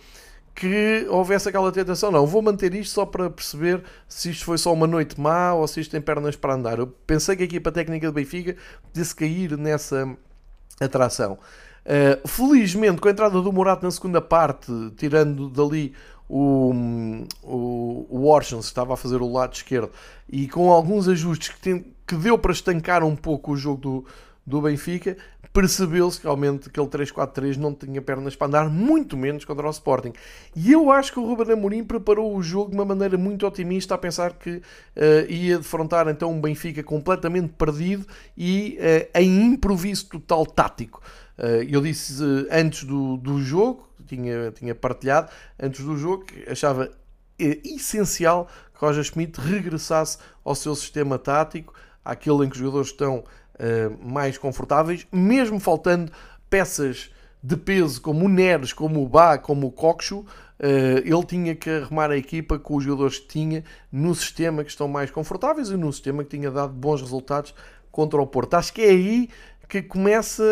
[0.60, 2.12] que houvesse aquela tentação.
[2.12, 5.66] Não, vou manter isto só para perceber se isto foi só uma noite má ou
[5.66, 6.80] se isto tem pernas para andar.
[6.80, 8.58] Eu pensei que a equipa técnica do Benfica
[8.92, 10.18] disse cair nessa
[10.82, 11.40] atração.
[11.86, 15.94] Uh, felizmente, com a entrada do Morato na segunda parte, tirando dali
[16.28, 16.74] o,
[17.42, 19.90] o, o Orsens, estava a fazer o lado esquerdo,
[20.28, 24.06] e com alguns ajustes que, tem, que deu para estancar um pouco o jogo do,
[24.46, 25.16] do Benfica,
[25.52, 30.14] percebeu-se realmente que aquele 3-4-3 não tinha pernas para andar, muito menos contra o Sporting.
[30.56, 33.96] E eu acho que o Ruben Amorim preparou o jogo de uma maneira muito otimista,
[33.96, 34.62] a pensar que uh,
[35.28, 38.06] ia defrontar então um Benfica completamente perdido
[38.38, 41.02] e uh, em improviso total tático.
[41.38, 46.92] Uh, eu disse antes do, do jogo, tinha, tinha partilhado, antes do jogo, que achava
[47.40, 53.24] essencial que Roger Schmidt regressasse ao seu sistema tático, àquele em que os jogadores estão
[53.60, 56.12] uh, mais confortáveis, mesmo faltando
[56.50, 60.26] peças de peso como o Neres, como o Bá, como o Coxo, uh,
[61.04, 64.88] ele tinha que arrumar a equipa com os jogadores que tinha no sistema que estão
[64.88, 67.54] mais confortáveis e no sistema que tinha dado bons resultados
[67.92, 68.56] contra o Porto.
[68.56, 69.30] Acho que é aí
[69.68, 70.44] que começa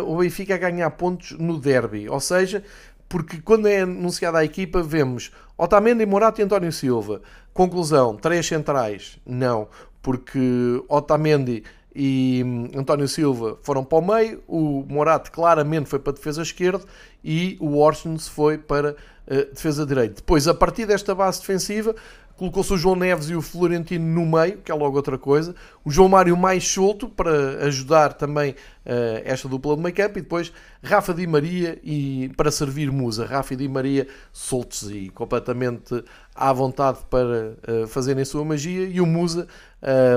[0.00, 2.64] uh, o Benfica a ganhar pontos no derby, ou seja,
[3.08, 7.22] porque quando é anunciada a equipa vemos Otamendi, Morato e António Silva.
[7.54, 9.18] Conclusão, três centrais?
[9.24, 9.68] Não,
[10.02, 11.64] porque Otamendi
[11.96, 16.42] e hum, António Silva foram para o meio, o Morato claramente foi para a defesa
[16.42, 16.84] esquerda
[17.24, 18.94] e o Orsens foi para
[19.26, 20.16] a defesa direita.
[20.16, 21.94] Depois, a partir desta base defensiva,
[22.36, 25.54] colocou-se o João Neves e o Florentino no meio, que é logo outra coisa.
[25.84, 30.18] O João Mário mais solto para ajudar também uh, esta dupla de meio campo.
[30.18, 33.24] E depois Rafa Di Maria e para servir Musa.
[33.24, 36.04] Rafa e Di Maria soltos e completamente
[36.34, 38.86] à vontade para uh, fazerem sua magia.
[38.86, 39.48] E o Musa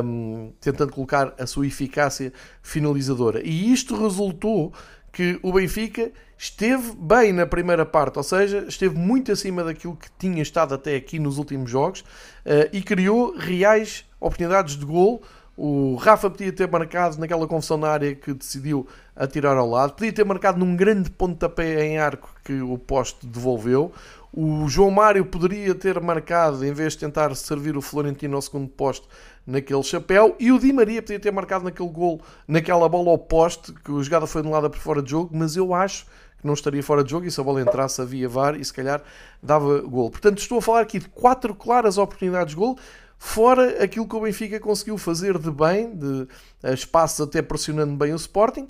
[0.04, 3.42] um, tentando colocar a sua eficácia finalizadora.
[3.46, 4.74] E isto resultou
[5.12, 10.08] que o Benfica esteve bem na primeira parte, ou seja, esteve muito acima daquilo que
[10.18, 15.22] tinha estado até aqui nos últimos jogos uh, e criou reais oportunidades de gol.
[15.58, 20.14] O Rafa podia ter marcado naquela confusão na área que decidiu atirar ao lado, podia
[20.14, 23.92] ter marcado num grande pontapé em arco que o poste devolveu.
[24.32, 28.70] O João Mário poderia ter marcado, em vez de tentar servir o Florentino ao segundo
[28.70, 29.06] poste,
[29.46, 30.36] naquele chapéu.
[30.40, 34.02] E o Di Maria podia ter marcado naquele gol, naquela bola ao poste, que a
[34.02, 36.06] jogada foi anulada por fora de jogo, mas eu acho
[36.40, 38.74] que não estaria fora de jogo e se a bola entrasse havia VAR e se
[38.74, 39.02] calhar
[39.44, 40.10] dava gol.
[40.10, 42.78] Portanto, estou a falar aqui de quatro claras oportunidades de gol,
[43.18, 46.26] fora aquilo que o Benfica conseguiu fazer de bem, de
[46.74, 48.68] espaços até pressionando bem o Sporting,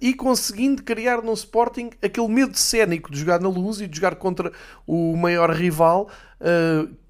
[0.00, 4.14] e conseguindo criar no Sporting aquele medo cénico de jogar na luz e de jogar
[4.14, 4.52] contra
[4.86, 6.08] o maior rival,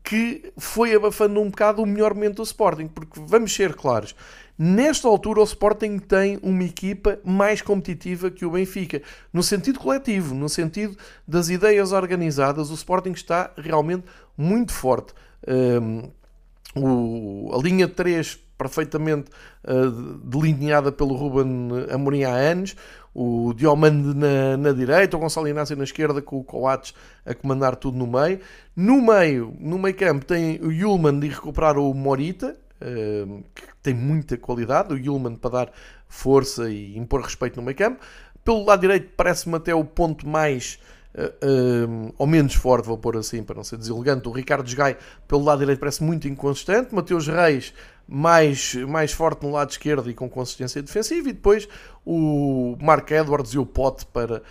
[0.07, 4.15] que foi abafando um bocado o melhor momento do Sporting, porque vamos ser claros,
[4.57, 9.03] nesta altura o Sporting tem uma equipa mais competitiva que o Benfica,
[9.33, 10.97] no sentido coletivo, no sentido
[11.27, 14.05] das ideias organizadas, o Sporting está realmente
[14.39, 15.13] muito forte.
[15.45, 16.09] Um,
[16.77, 19.31] o, a linha 3 perfeitamente
[19.65, 22.77] uh, delineada pelo Ruben Amorim há anos,
[23.15, 26.95] o Diomande na, na direita, o Gonçalo Inácio na esquerda, com o Coates
[27.25, 28.41] a comandar tudo no meio.
[28.75, 33.95] No meio, no meio campo, tem o Yulman de recuperar o Morita, uh, que tem
[33.95, 35.73] muita qualidade, o Yulman para dar
[36.09, 38.01] força e impor respeito no meio campo.
[38.45, 40.79] Pelo lado direito, parece-me até o ponto mais
[41.17, 44.29] uh, ou menos forte, vou pôr assim, para não ser deselegante.
[44.29, 44.97] O Ricardo Gai,
[45.27, 46.95] pelo lado direito, parece muito inconsistente.
[46.95, 47.73] Mateus Reis,
[48.09, 51.29] mais, mais forte no lado esquerdo e com consistência defensiva.
[51.29, 51.69] E depois
[52.05, 54.43] o Mark Edwards e o Pote para uh,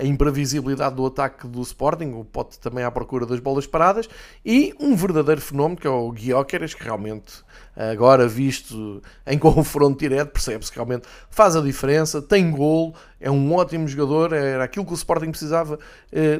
[0.00, 2.12] a imprevisibilidade do ataque do Sporting.
[2.12, 4.08] O Pote também à procura das bolas paradas.
[4.44, 7.44] E um verdadeiro fenómeno que é o Guióqueras, que realmente
[7.76, 13.54] agora visto em confronto direto, percebe-se que realmente faz a diferença, tem golo, é um
[13.54, 15.78] ótimo jogador, era aquilo que o Sporting precisava uh,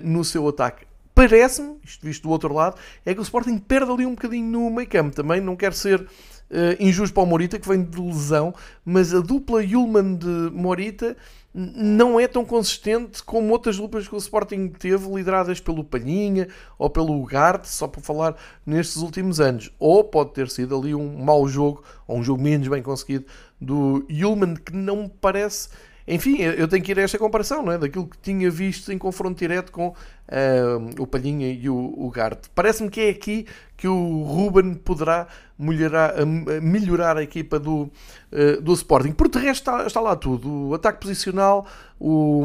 [0.02, 0.86] no seu ataque.
[1.14, 4.70] Parece-me, isto visto do outro lado, é que o Sporting perde ali um bocadinho no
[4.70, 6.06] meio campo também, não quer ser
[6.50, 11.16] uh, injusto para o Morita, que vem de lesão, mas a dupla Yulman de Morita
[11.58, 16.90] não é tão consistente como outras duplas que o Sporting teve, lideradas pelo Palhinha ou
[16.90, 18.36] pelo Ugarte, só para falar
[18.66, 19.70] nestes últimos anos.
[19.78, 23.24] Ou pode ter sido ali um mau jogo, ou um jogo menos bem conseguido
[23.58, 25.70] do Yulman, que não me parece
[26.06, 27.78] enfim, eu tenho que ir a esta comparação, não é?
[27.78, 32.12] Daquilo que tinha visto em confronto direto com uh, o Palhinha e o, o.
[32.54, 33.46] Parece-me que é aqui
[33.76, 35.26] que o Ruben poderá
[35.58, 36.14] melhorar,
[36.62, 37.90] melhorar a equipa do,
[38.32, 39.12] uh, do Sporting.
[39.12, 40.68] Por de resto está, está, lá tudo.
[40.68, 41.66] O ataque posicional,
[41.98, 42.44] o,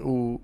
[0.00, 0.40] o,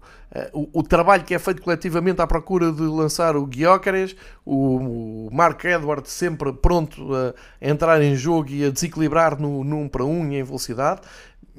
[0.55, 5.31] uh, o, trabalho que é feito coletivamente à procura de lançar o Guiócares, o, o
[5.33, 10.05] Mark Edward sempre pronto a entrar em jogo e a desequilibrar no, no 1 para
[10.05, 11.03] 1 e em velocidade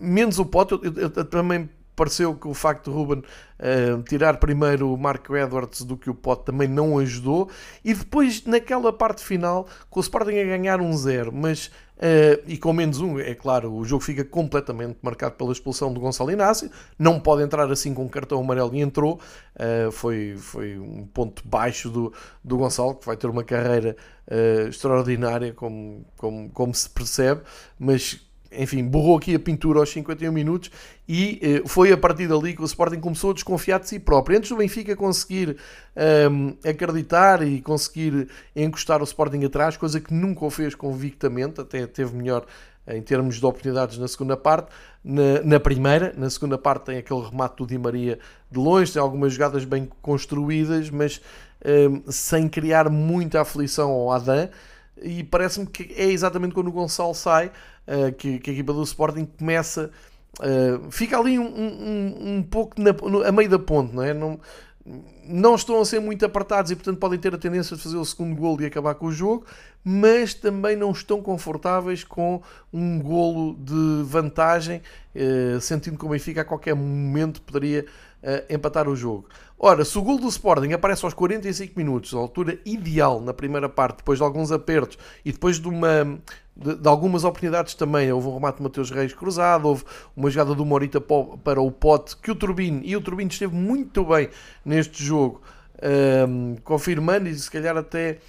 [0.02, 1.70] menos o Pote, eu, eu, eu, também
[2.00, 6.16] pareceu que o facto de Ruben uh, tirar primeiro o Marco Edwards do que o
[6.16, 7.50] Pote também não ajudou.
[7.84, 12.58] E depois, naquela parte final, com o Sporting a ganhar um zero, mas uh, e
[12.58, 16.72] com menos um, é claro, o jogo fica completamente marcado pela expulsão do Gonçalo Inácio.
[16.97, 19.20] Não pode entrar assim com um cartão amarelo e entrou.
[19.58, 23.97] Uh, foi, foi um ponto baixo do, do Gonçalo, que vai ter uma carreira
[24.70, 27.41] extraordinária, como, como, como se percebe,
[27.80, 30.72] mas enfim, borrou aqui a pintura aos 51 minutos
[31.08, 34.38] e eh, foi a partir dali que o Sporting começou a desconfiar de si próprio.
[34.38, 35.56] Antes do Benfica conseguir um,
[35.95, 41.86] ehm, acreditar e conseguir encostar o Sporting atrás, coisa que nunca o fez convictamente, até
[41.86, 42.45] teve melhor
[42.88, 44.72] em termos de oportunidades na segunda parte.
[45.04, 48.20] Na, na, primeira, na segunda parte tem aquele remate do Di Maria
[48.52, 51.22] de longe, tem algumas jogadas bem construídas, mas
[51.64, 54.50] um, ehm, sem criar muita aflição ao Adam
[55.02, 57.52] e parece-me que é exatamente quando o Gonçalo sai
[57.88, 59.91] uh, que, que, a equipa do Sporting começa.
[60.39, 64.14] Uh, fica ali um, um, um pouco na, no, a meio da ponte, não é?
[64.14, 64.39] Não,
[65.26, 68.06] não estão a ser muito apartados e, portanto, podem ter a tendência de fazer o
[68.06, 69.45] segundo golo e acabar com o jogo,
[69.84, 72.41] mas também não estão confortáveis com
[72.74, 74.82] um golo de vantagem,
[75.16, 77.86] uh, sentindo que o Benfica a qualquer momento poderia
[78.24, 79.28] uh, empatar o jogo.
[79.62, 83.68] Ora, se o gol do Sporting aparece aos 45 minutos, a altura ideal na primeira
[83.68, 86.18] parte, depois de alguns apertos e depois de uma
[86.55, 88.10] de, de, algumas oportunidades também.
[88.10, 89.84] Houve um remate de Mateus Reis cruzado, houve
[90.16, 94.05] uma jogada do Morita para o Pote, que o Turbino, e o Turbino esteve muito
[94.05, 94.30] bem
[94.64, 95.41] neste jogo,
[96.28, 98.20] um, confirmando e se calhar até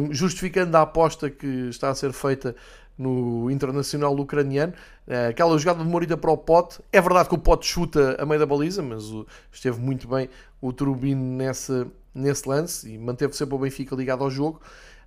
[0.00, 2.56] um, justificando a aposta que está a ser feita
[2.96, 4.72] no Internacional Ucraniano.
[5.06, 6.80] Eh, aquela jogada de Morita para o Pote.
[6.92, 9.04] É verdade que o Pote chuta a meio da baliza, mas
[9.52, 10.28] esteve muito bem
[10.64, 14.60] o Turbino nesse, nesse lance e manteve sempre o Benfica ligado ao jogo.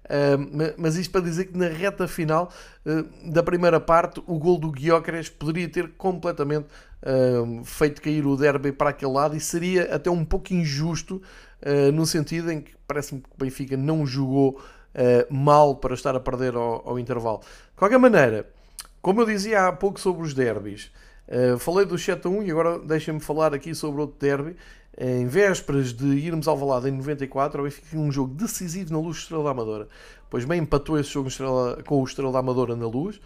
[0.05, 2.49] Uh, mas isto para dizer que na reta final
[2.85, 6.67] uh, da primeira parte o gol do Guiócares poderia ter completamente
[7.01, 11.21] uh, feito cair o derby para aquele lado e seria até um pouco injusto
[11.91, 14.61] no sentido em que parece-me que o Benfica não jogou
[15.27, 17.39] mal para estar a perder ao, ao intervalo.
[17.39, 18.47] De qualquer maneira,
[19.01, 20.91] como eu dizia há pouco sobre os derbys,
[21.57, 24.55] falei do 7 a 1 e agora deixem-me falar aqui sobre outro derby
[24.97, 29.17] em vésperas de irmos ao Valado em 94, o Benfica um jogo decisivo na Luz
[29.17, 29.87] Estrela da Amadora.
[30.29, 31.29] Pois bem, empatou esse jogo
[31.85, 33.19] com o Estrela da Amadora na Luz,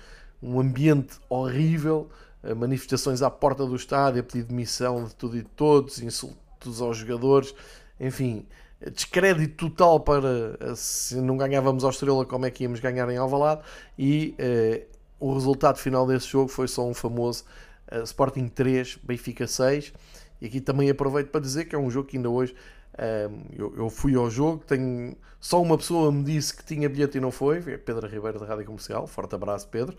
[0.43, 2.09] um ambiente horrível,
[2.57, 6.97] manifestações à porta do estádio a pedir demissão de tudo e de todos, insultos aos
[6.97, 7.53] jogadores,
[7.99, 8.45] enfim,
[8.93, 13.61] descrédito total para se não ganhávamos ao Estrela, como é que íamos ganhar em Alvalade?
[13.97, 14.87] E eh,
[15.21, 17.45] o resultado final desse jogo foi só um famoso
[17.91, 19.93] uh, Sporting 3, Benfica 6
[20.41, 22.55] e aqui também aproveito para dizer que é um jogo que ainda hoje
[22.95, 27.17] uh, eu, eu, fui ao jogo, tenho só uma pessoa me disse que tinha bilhete
[27.17, 29.95] e não foi, é Pedro Ribeiro da Rádio Comercial, forte abraço Pedro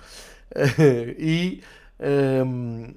[1.18, 1.62] e
[2.44, 2.92] um,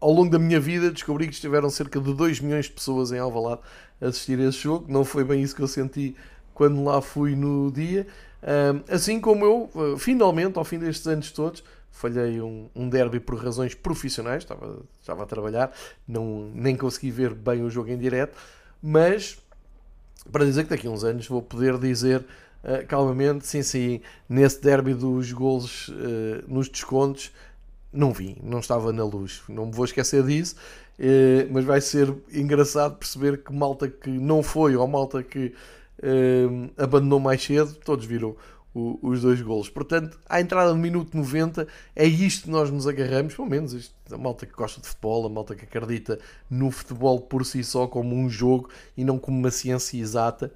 [0.00, 3.18] ao longo da minha vida descobri que estiveram cerca de 2 milhões de pessoas em
[3.18, 3.62] Alvalade
[4.00, 4.84] a assistir a esse jogo.
[4.86, 6.14] Não foi bem isso que eu senti
[6.52, 8.06] quando lá fui no dia.
[8.90, 11.64] Assim como eu, ah, finalmente, ao fim destes anos todos,
[11.94, 15.72] falhei um, um derby por razões profissionais, estava, estava a trabalhar,
[16.06, 18.36] não, nem consegui ver bem o jogo em direto,
[18.82, 19.38] mas
[20.30, 24.60] para dizer que daqui a uns anos vou poder dizer uh, calmamente, sim, sim, nesse
[24.60, 27.30] derby dos golos uh, nos descontos,
[27.92, 29.42] não vi, não estava na luz.
[29.48, 30.56] Não me vou esquecer disso,
[30.98, 35.54] eh, mas vai ser engraçado perceber que malta que não foi ou malta que
[36.02, 38.36] eh, abandonou mais cedo, todos viram
[38.74, 39.68] o, os dois golos.
[39.68, 43.94] Portanto, à entrada do minuto 90, é isto que nós nos agarramos, pelo menos isto,
[44.12, 46.18] a malta que gosta de futebol, a malta que acredita
[46.50, 50.52] no futebol por si só como um jogo e não como uma ciência exata,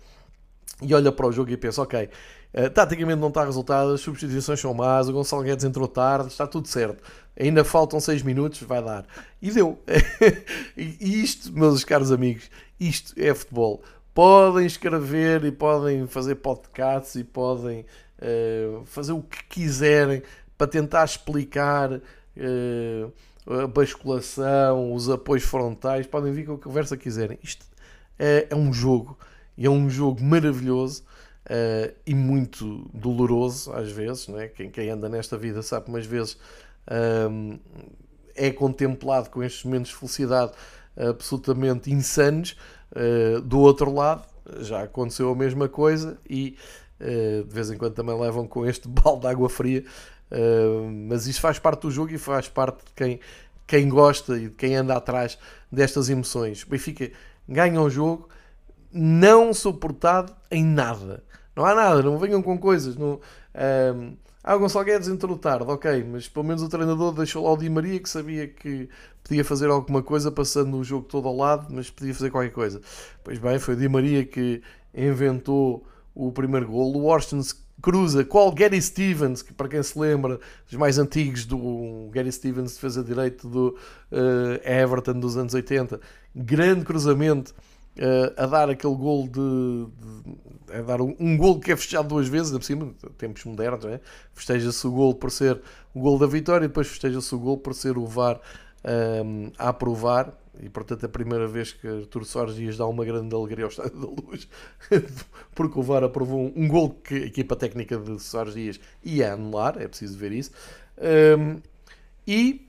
[0.82, 2.08] e olha para o jogo e pensa, ok,
[2.54, 6.46] uh, taticamente não está resultado, as substituições são más, o Gonçalo Guedes entrou tarde, está
[6.46, 7.02] tudo certo
[7.38, 9.06] ainda faltam 6 minutos, vai dar.
[9.40, 9.78] E deu.
[10.76, 12.50] e isto, meus caros amigos,
[12.80, 13.82] isto é futebol.
[14.12, 17.86] Podem escrever e podem fazer podcasts e podem
[18.18, 20.22] uh, fazer o que quiserem
[20.56, 23.12] para tentar explicar uh,
[23.62, 26.06] a basculação, os apoios frontais.
[26.06, 27.38] Podem vir com a conversa que quiserem.
[27.42, 27.66] Isto
[28.18, 29.18] é, é um jogo
[29.56, 31.04] e é um jogo maravilhoso.
[31.46, 34.48] Uh, e muito doloroso às vezes, não é?
[34.48, 36.36] quem, quem anda nesta vida sabe, umas vezes
[37.30, 37.58] um,
[38.34, 40.52] é contemplado com estes momentos de felicidade
[40.94, 42.56] absolutamente insanos.
[42.92, 44.26] Uh, do outro lado,
[44.60, 48.86] já aconteceu a mesma coisa e uh, de vez em quando também levam com este
[48.88, 49.84] balde de água fria.
[50.30, 53.20] Uh, mas isso faz parte do jogo e faz parte de quem,
[53.66, 55.38] quem gosta e de quem anda atrás
[55.70, 56.62] destas emoções.
[56.64, 57.10] O Benfica
[57.48, 58.28] ganha o jogo
[58.92, 61.22] não suportado em nada.
[61.56, 62.96] Não há nada, não venham com coisas.
[62.96, 63.20] Não,
[63.94, 67.52] um, ah, o Gonçalo Guedes entrou tarde, ok, mas pelo menos o treinador deixou lá
[67.52, 68.88] o Di Maria que sabia que
[69.22, 72.80] podia fazer alguma coisa, passando o jogo todo ao lado, mas podia fazer qualquer coisa.
[73.22, 74.62] Pois bem, foi o Di Maria que
[74.94, 75.84] inventou
[76.18, 76.96] o primeiro gol.
[76.96, 77.42] O Washington
[77.80, 82.74] cruza qual Gary Stevens, que para quem se lembra, dos mais antigos do Gary Stevens,
[82.74, 83.68] defesa direito do
[84.10, 86.00] uh, Everton dos anos 80,
[86.34, 87.54] grande cruzamento
[87.98, 89.86] uh, a dar aquele gol de,
[90.66, 93.84] de, a dar um, um gol que é festejado duas vezes, por cima, tempos modernos,
[93.84, 94.00] é?
[94.34, 95.62] festeja-se o gol por ser
[95.94, 98.40] o gol da vitória e depois festeja-se o gol por ser o VAR
[98.84, 103.34] um, ehm, a aprovar e portanto a primeira vez que Artur Soares dá uma grande
[103.34, 104.48] alegria ao Estádio da Luz
[105.54, 109.80] porque o VAR aprovou um, gol que a equipa técnica de Soares Dias ia anular,
[109.80, 110.50] é preciso ver isso
[110.98, 111.60] um,
[112.26, 112.68] e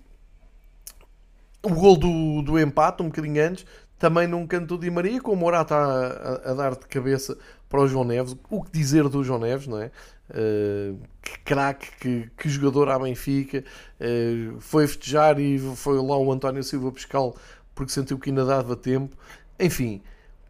[1.62, 3.66] o gol do, do empate, um bocadinho antes,
[3.98, 7.38] também num canto de Maria, com o Morata a, a, a, dar de cabeça
[7.68, 8.36] para o João Neves.
[8.50, 9.92] O que dizer do João Neves, não é?
[10.30, 13.64] Uh, que craque, que, que, jogador à Benfica.
[14.00, 17.36] Uh, foi festejar e foi lá o António Silva pescal
[17.80, 19.16] porque sentiu que ainda dava tempo.
[19.58, 20.02] Enfim,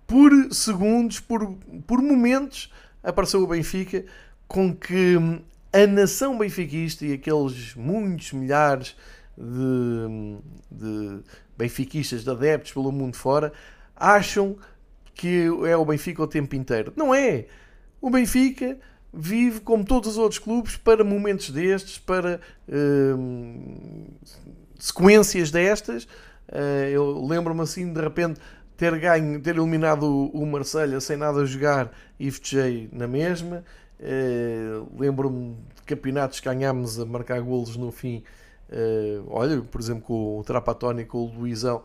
[0.07, 1.55] por segundos, por,
[1.85, 2.73] por momentos,
[3.03, 4.03] apareceu o Benfica
[4.47, 5.15] com que
[5.71, 8.95] a nação benfiquista e aqueles muitos milhares
[9.37, 10.39] de,
[10.71, 11.19] de
[11.55, 13.53] benfiquistas, de adeptos pelo mundo fora,
[13.95, 14.57] acham
[15.13, 16.91] que é o Benfica o tempo inteiro.
[16.95, 17.45] Não é!
[18.01, 18.79] O Benfica
[19.13, 24.07] vive como todos os outros clubes para momentos destes, para hum,
[24.79, 26.07] sequências destas.
[26.49, 28.39] Uh, eu lembro-me assim de repente
[28.75, 33.63] ter ganho, ter eliminado o, o Marselha sem nada a jogar e festejei na mesma.
[33.99, 38.23] Uh, lembro-me de campeonatos que ganhámos a marcar golos no fim
[38.69, 41.83] Uh, olha, por exemplo, com o Trapatoni com o Luizão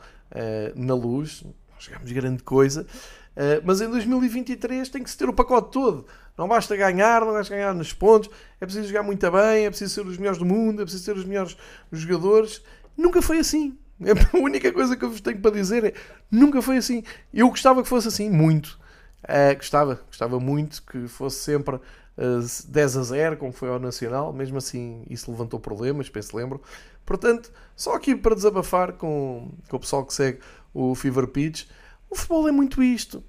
[0.74, 2.86] na luz, nós jogámos grande coisa.
[3.34, 6.06] Uh, mas em 2023 tem que se ter o pacote todo.
[6.36, 9.94] Não basta ganhar, não basta ganhar nos pontos, é preciso jogar muito bem, é preciso
[9.94, 11.56] ser os melhores do mundo, é preciso ser os melhores
[11.92, 12.62] jogadores.
[12.96, 13.76] Nunca foi assim.
[14.11, 15.92] A única coisa que eu vos tenho para dizer é
[16.30, 17.02] nunca foi assim.
[17.32, 18.78] Eu gostava que fosse assim, muito.
[19.24, 21.80] Uh, gostava, gostava muito que fosse sempre
[22.16, 26.62] 10 a 0, como foi ao Nacional, mesmo assim isso levantou problemas, penso lembro.
[27.05, 30.38] Portanto, só aqui para desabafar com, com o pessoal que segue
[30.72, 31.66] o Fever Pitch,
[32.09, 33.22] o futebol é muito isto.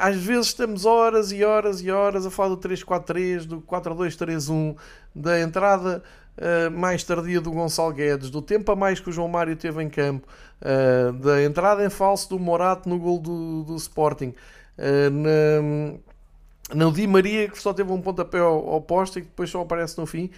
[0.00, 4.76] Às vezes estamos horas e horas e horas a falar do 3-4-3, do 4-2-3-1,
[5.14, 6.02] da entrada
[6.38, 9.82] uh, mais tardia do Gonçalo Guedes, do tempo a mais que o João Mário teve
[9.82, 10.26] em campo,
[10.62, 14.32] uh, da entrada em falso do Morato no gol do, do Sporting,
[14.78, 15.98] uh, na,
[16.74, 19.98] no Di Maria que só teve um pontapé ao, poste e que depois só aparece
[19.98, 20.30] no fim.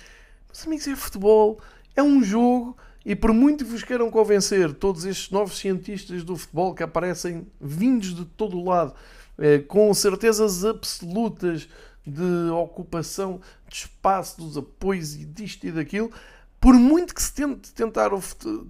[0.49, 1.61] Mas amigos, é futebol,
[1.95, 2.77] é um jogo.
[3.05, 8.15] E por muito vos queiram convencer todos estes novos cientistas do futebol que aparecem vindos
[8.15, 8.93] de todo o lado,
[9.69, 11.67] com certezas absolutas
[12.07, 16.11] de ocupação de espaço, dos apoios e disto e daquilo,
[16.61, 18.11] por muito que se tente tentar,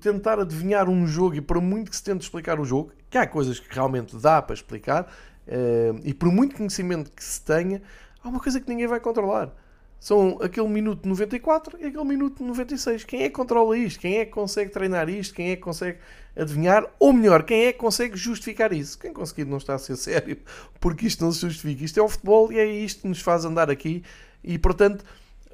[0.01, 3.26] tentar adivinhar um jogo e por muito que se tente explicar o jogo, que há
[3.26, 5.12] coisas que realmente dá para explicar,
[5.47, 7.83] eh, e por muito conhecimento que se tenha,
[8.22, 9.53] há uma coisa que ninguém vai controlar.
[9.99, 13.05] São aquele minuto 94 e aquele minuto 96.
[13.05, 14.01] Quem é que controla isto?
[14.01, 15.35] Quem é que consegue treinar isto?
[15.35, 15.99] Quem é que consegue
[16.37, 16.87] adivinhar?
[16.99, 18.99] Ou melhor, quem é que consegue justificar isso?
[18.99, 20.39] Quem conseguir não está a ser sério,
[20.81, 21.85] porque isto não se justifica.
[21.85, 24.03] Isto é o futebol e é isto que nos faz andar aqui.
[24.43, 25.05] E portanto,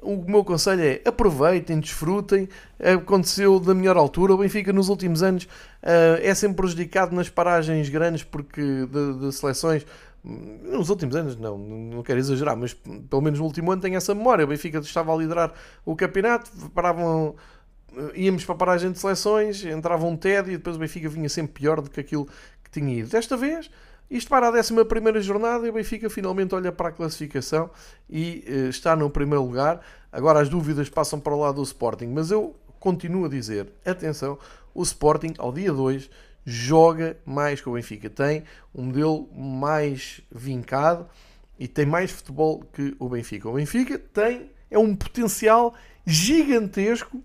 [0.01, 2.47] o meu conselho é aproveitem, desfrutem.
[2.79, 4.33] Aconteceu da melhor altura.
[4.33, 9.31] O Benfica nos últimos anos uh, é sempre prejudicado nas paragens grandes porque de, de
[9.33, 9.85] seleções
[10.23, 14.13] nos últimos anos, não, não quero exagerar, mas pelo menos no último ano tenho essa
[14.13, 14.43] memória.
[14.43, 15.53] O Benfica estava a liderar
[15.85, 17.35] o campeonato, paravam,
[18.15, 21.53] íamos para a paragem de seleções, entrava um TED e depois o Benfica vinha sempre
[21.53, 22.27] pior do que aquilo
[22.63, 23.09] que tinha ido.
[23.09, 23.69] Desta vez,
[24.09, 27.69] isto para a 11 jornada e o Benfica finalmente olha para a classificação
[28.09, 29.81] e uh, está no primeiro lugar.
[30.11, 34.37] Agora as dúvidas passam para o lado do Sporting, mas eu continuo a dizer: atenção,
[34.73, 36.09] o Sporting ao dia 2
[36.45, 38.09] joga mais que o Benfica.
[38.09, 38.43] Tem
[38.73, 41.05] um modelo mais vincado
[41.59, 43.49] e tem mais futebol que o Benfica.
[43.49, 45.73] O Benfica tem é um potencial
[46.05, 47.21] gigantesco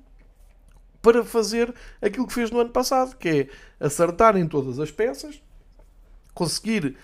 [1.02, 5.42] para fazer aquilo que fez no ano passado, que é acertar em todas as peças,
[6.32, 6.96] conseguir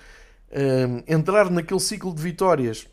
[0.53, 2.87] um, entrar naquele ciclo de vitórias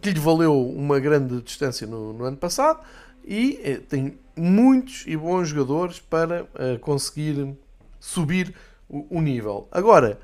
[0.00, 2.80] que lhe valeu uma grande distância no, no ano passado
[3.24, 7.54] e eh, tem muitos e bons jogadores para uh, conseguir
[7.98, 8.54] subir
[8.88, 9.68] o, o, nível.
[9.70, 10.18] Agora,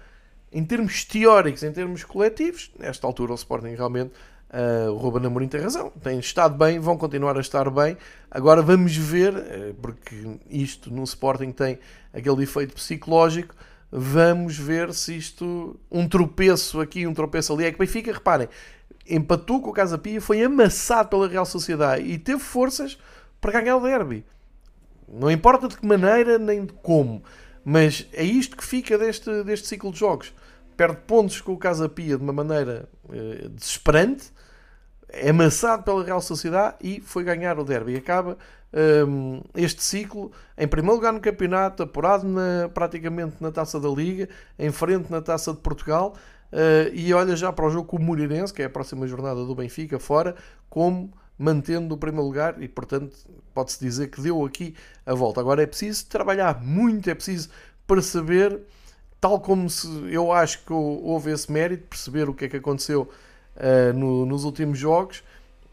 [0.51, 4.13] em termos teóricos, em termos coletivos, nesta altura o Sporting realmente,
[4.57, 7.97] uh, o Ruben Amorim tem razão, tem estado bem, vão continuar a estar bem.
[8.31, 11.79] Agora vamos ver, uh, porque isto no Sporting tem
[12.13, 13.55] aquele efeito psicológico,
[13.93, 18.49] vamos ver se isto, um tropeço aqui, um tropeço ali, é que Benfica, reparem,
[19.09, 22.99] empatou com o Casa Pia, foi amassado pela Real Sociedade e teve forças
[23.41, 24.25] para ganhar o derby.
[25.09, 27.23] Não importa de que maneira nem de como.
[27.65, 30.33] Mas é isto que fica deste, deste ciclo de jogos.
[30.77, 34.31] Perde pontos com o Casa Pia de uma maneira eh, desesperante,
[35.09, 37.97] é amassado pela Real Sociedade e foi ganhar o derby.
[37.97, 38.37] Acaba
[39.09, 44.29] um, este ciclo em primeiro lugar no campeonato, apurado na, praticamente na taça da Liga,
[44.59, 46.15] em frente na taça de Portugal.
[46.53, 49.45] Uh, e olha já para o jogo com o Moreirense, que é a próxima jornada
[49.45, 50.35] do Benfica, fora,
[50.69, 53.15] como mantendo o primeiro lugar e, portanto,
[53.53, 55.41] pode-se dizer que deu aqui a volta.
[55.41, 57.51] Agora é preciso trabalhar muito, é preciso
[57.87, 58.61] perceber,
[59.21, 63.09] tal como se eu acho que houve esse mérito, perceber o que é que aconteceu
[63.57, 65.25] uh, no, nos últimos jogos,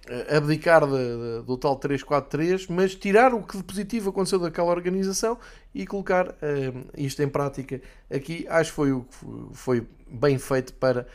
[0.09, 4.69] uh, abdicar de, de, do tal 3-4-3, mas tirar o que de positivo aconteceu daquela
[4.69, 5.37] organização
[5.73, 6.33] e colocar uh,
[6.97, 7.81] isto em prática
[8.11, 8.45] aqui.
[8.49, 9.05] Acho que foi,
[9.53, 11.07] foi bem feito para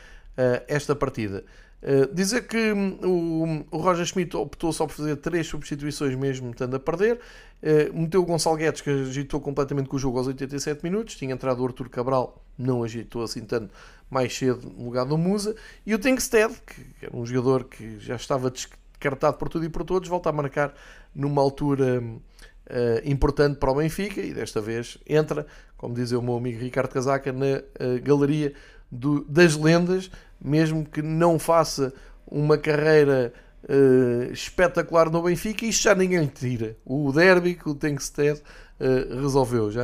[0.69, 1.43] esta partida.
[1.81, 6.51] Uh, dizer que um, o, o, Roger Schmidt optou só por fazer três substituições mesmo
[6.51, 7.19] estando a perder.
[7.63, 11.15] Uh, meteu o Gonçalo Guedes que agitou completamente com o jogo aos 87 minutos.
[11.15, 13.73] Tinha entrado o Arthur Cabral, não agitou assim tanto
[14.09, 15.55] mais cedo no lugar do Musa.
[15.85, 19.85] E o Tengsted, que era um jogador que já estava descartado por tudo e por
[19.85, 20.73] todos, volta a marcar
[21.15, 26.35] numa altura uh, importante para o Benfica e desta vez entra, como dizia o meu
[26.35, 27.63] amigo Ricardo Casaca, na
[28.03, 28.53] galeria
[28.91, 30.11] do, das lendas
[30.41, 31.93] mesmo que não faça
[32.25, 33.33] uma carreira
[33.63, 36.77] uh, espetacular no Benfica, isto já ninguém tira.
[36.85, 39.83] O derby que o Tenkstead uh, resolveu, já,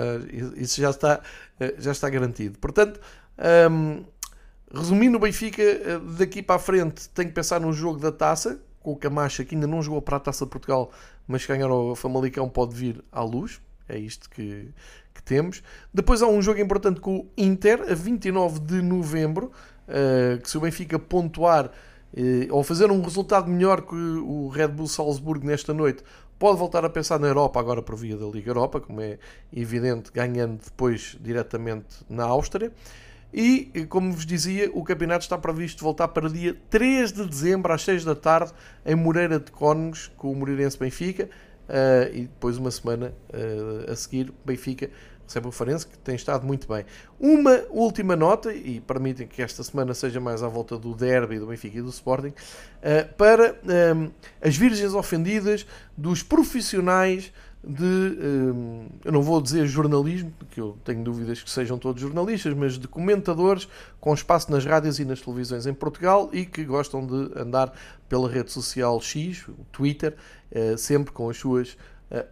[0.56, 1.22] isso já está,
[1.60, 2.58] uh, já está garantido.
[2.60, 3.00] Portanto,
[3.38, 4.06] um, ehm,
[4.74, 5.64] resumindo, o Benfica
[6.18, 9.56] daqui para a frente tem que pensar no jogo da taça, com o Camacha que
[9.56, 10.92] ainda não jogou para a taça de Portugal,
[11.28, 13.60] mas se ganhar o Famalicão pode vir à luz.
[13.88, 14.72] É isto que,
[15.14, 15.62] que temos.
[15.94, 19.52] Depois há um jogo importante com o Inter, a 29 de novembro.
[19.88, 21.72] Uh, que se o Benfica pontuar uh,
[22.50, 26.04] ou fazer um resultado melhor que o Red Bull Salzburgo nesta noite,
[26.40, 29.18] pode voltar a pensar na Europa agora por via da Liga Europa, como é
[29.54, 32.72] evidente, ganhando depois diretamente na Áustria.
[33.34, 37.84] E, como vos dizia, o campeonato está previsto voltar para dia 3 de dezembro, às
[37.84, 38.54] 6 da tarde,
[38.86, 41.30] em Moreira de Cónegos, com o Moreirense Benfica.
[41.68, 44.90] uh, e depois uma semana uh, a seguir Benfica
[45.26, 46.86] recebe o Farense, que tem estado muito bem.
[47.20, 51.48] Uma última nota, e permitem que esta semana seja mais à volta do derby do
[51.48, 53.56] Benfica e do Sporting, uh, para
[53.96, 54.12] um,
[54.42, 55.66] as virgens ofendidas
[55.98, 57.32] dos profissionais
[57.68, 62.54] de, um, eu não vou dizer jornalismo, porque eu tenho dúvidas que sejam todos jornalistas,
[62.54, 63.68] mas de comentadores
[64.00, 67.74] com espaço nas rádios e nas televisões em Portugal e que gostam de andar
[68.08, 70.16] pela rede social X, o Twitter,
[70.52, 71.76] uh, sempre com as suas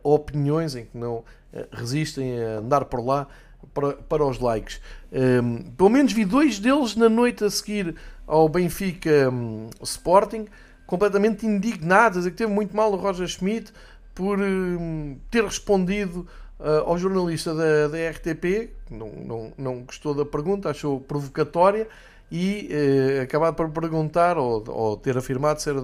[0.03, 3.27] opiniões, em que não eh, resistem a andar por lá
[3.73, 4.81] para, para os likes.
[5.11, 7.95] Um, ehm, pelo menos vi dois deles na noite a seguir
[8.25, 10.47] ao Benfica um, Sporting,
[10.87, 13.71] completamente indignados, e que teve muito mal o Roger Schmidt
[14.13, 16.27] por um, ter respondido
[16.59, 21.87] uh, ao jornalista da, da RTP, não, não, não gostou da pergunta, achou provocatória
[22.31, 25.75] e uh, acabado por perguntar ou, ou, ter afirmado ser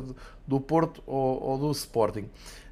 [0.48, 2.28] do Porto ou, ou do Sporting.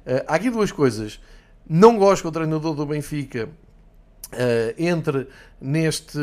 [0.08, 1.20] Uh, há aqui duas coisas.
[1.68, 3.48] Não gosto que o treinador do Benfica
[4.30, 5.26] Uh, entre
[5.58, 6.18] neste,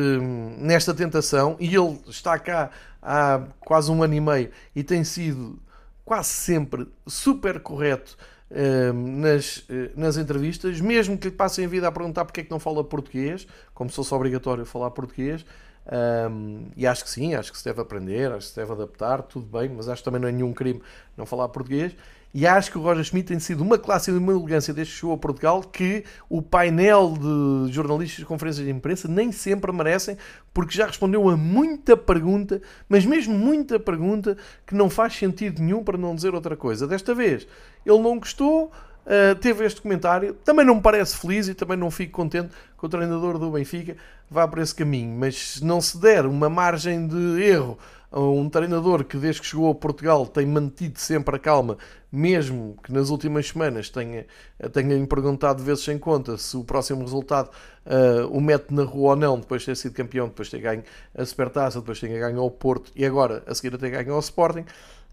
[0.60, 2.70] nesta tentação e ele está cá
[3.02, 5.58] há quase um ano e meio e tem sido
[6.06, 8.16] quase sempre super correto
[8.52, 12.44] uh, nas, uh, nas entrevistas, mesmo que lhe passem a vida a perguntar porque é
[12.44, 15.44] que não fala português, como se fosse obrigatório falar português.
[15.88, 19.22] Um, e acho que sim, acho que se deve aprender, acho que se deve adaptar,
[19.22, 20.82] tudo bem, mas acho que também não é nenhum crime
[21.16, 21.96] não falar português.
[22.38, 25.14] E acho que o Roger Schmidt tem sido uma classe e uma elegância deste show
[25.14, 30.18] a Portugal que o painel de jornalistas de conferências de imprensa nem sempre merecem,
[30.54, 34.36] porque já respondeu a muita pergunta, mas mesmo muita pergunta
[34.68, 36.86] que não faz sentido nenhum para não dizer outra coisa.
[36.86, 37.48] Desta vez
[37.86, 38.70] ele não gostou,
[39.06, 40.34] Uh, teve este comentário.
[40.34, 43.96] Também não me parece feliz e também não fico contente que o treinador do Benfica
[44.28, 45.16] vá por esse caminho.
[45.16, 47.78] Mas se não se der uma margem de erro
[48.12, 51.78] um treinador que desde que chegou a Portugal tem mantido sempre a calma,
[52.12, 54.26] mesmo que nas últimas semanas tenha,
[54.72, 57.50] tenha perguntado vezes sem conta se o próximo resultado
[57.86, 60.62] uh, o mete na rua ou não, depois de ter sido campeão, depois de ter
[60.62, 60.84] ganho
[61.18, 64.14] a Supertaça, depois de ter ganho ao Porto e agora a seguir a ter ganho
[64.14, 64.66] ao Sporting.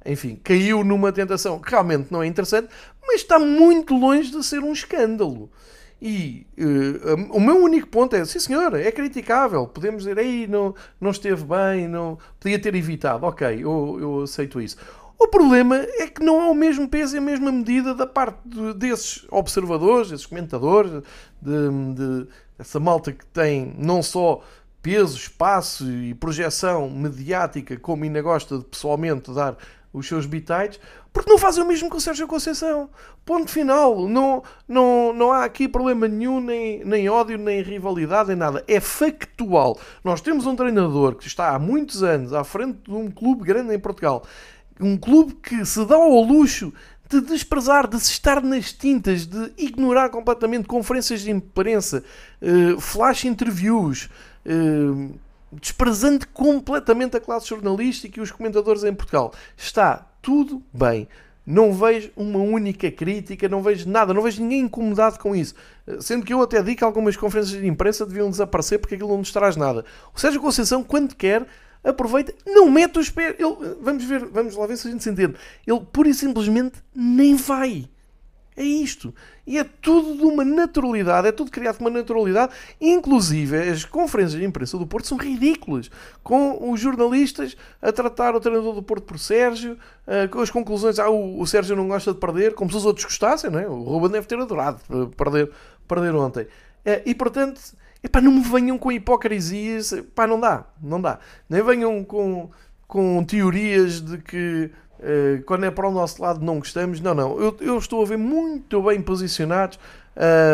[0.05, 2.68] Enfim, caiu numa tentação que realmente não é interessante,
[3.07, 5.51] mas está muito longe de ser um escândalo.
[6.05, 10.74] E uh, o meu único ponto é, sim senhor, é criticável, podemos dizer, aí não,
[11.00, 14.76] não esteve bem, não podia ter evitado, ok, eu, eu aceito isso.
[15.16, 18.36] O problema é que não há o mesmo peso e a mesma medida da parte
[18.44, 21.05] de, desses observadores, desses comentadores,
[21.40, 22.26] de,
[22.64, 24.42] de, malta que tem não só
[24.82, 29.57] peso, espaço e projeção mediática, como ainda gosta de pessoalmente dar
[29.93, 30.80] os seus bitites,
[31.12, 32.88] porque não fazem o mesmo com o Sérgio Conceição.
[33.24, 34.09] Ponto final.
[34.09, 38.64] Não, não, não há aqui problema nenhum, nem, nem ódio, nem rivalidade, nem nada.
[38.66, 39.78] É factual.
[40.03, 43.74] Nós temos um treinador que está há muitos anos à frente de um clube grande
[43.74, 44.24] em Portugal.
[44.80, 46.72] Um clube que se dá ao luxo
[47.09, 52.03] de desprezar, de se estar nas tintas, de ignorar completamente conferências de imprensa,
[52.40, 54.09] uh, flash interviews.
[54.47, 55.14] Uh,
[55.53, 59.32] desprezando completamente a classe jornalística e os comentadores em Portugal.
[59.57, 61.09] Está tudo bem.
[61.44, 65.55] Não vejo uma única crítica, não vejo nada, não vejo ninguém incomodado com isso.
[66.00, 69.18] Sendo que eu até digo que algumas conferências de imprensa deviam desaparecer porque aquilo não
[69.18, 69.84] nos traz nada.
[70.14, 71.44] O Sérgio Conceição, quando quer,
[71.82, 73.34] aproveita, não mete os pés.
[73.38, 75.34] Ele, vamos, ver, vamos lá ver se a gente se entende.
[75.66, 77.88] Ele pura e simplesmente nem vai.
[78.57, 79.14] É isto.
[79.46, 82.53] E é tudo de uma naturalidade, é tudo criado de uma naturalidade.
[82.80, 85.90] Inclusive, as conferências de imprensa do Porto são ridículas.
[86.22, 90.98] Com os jornalistas a tratar o treinador do Porto por Sérgio, uh, com as conclusões,
[90.98, 93.66] ah, o, Sérgio não gosta de perder, como se os outros gostassem, não é?
[93.66, 94.80] O Ruben deve ter adorado
[95.16, 95.50] perder,
[95.88, 96.42] perder ontem.
[96.42, 97.61] Uh, e portanto,
[98.03, 101.18] epá, não me venham com hipocrisias, epá, não dá, não dá.
[101.48, 102.50] Nem venham com,
[102.86, 104.70] com teorias de que
[105.03, 107.00] Uh, quando é para o nosso lado não gostamos.
[107.00, 107.38] Não, não.
[107.40, 109.78] Eu, eu estou a ver muito bem posicionados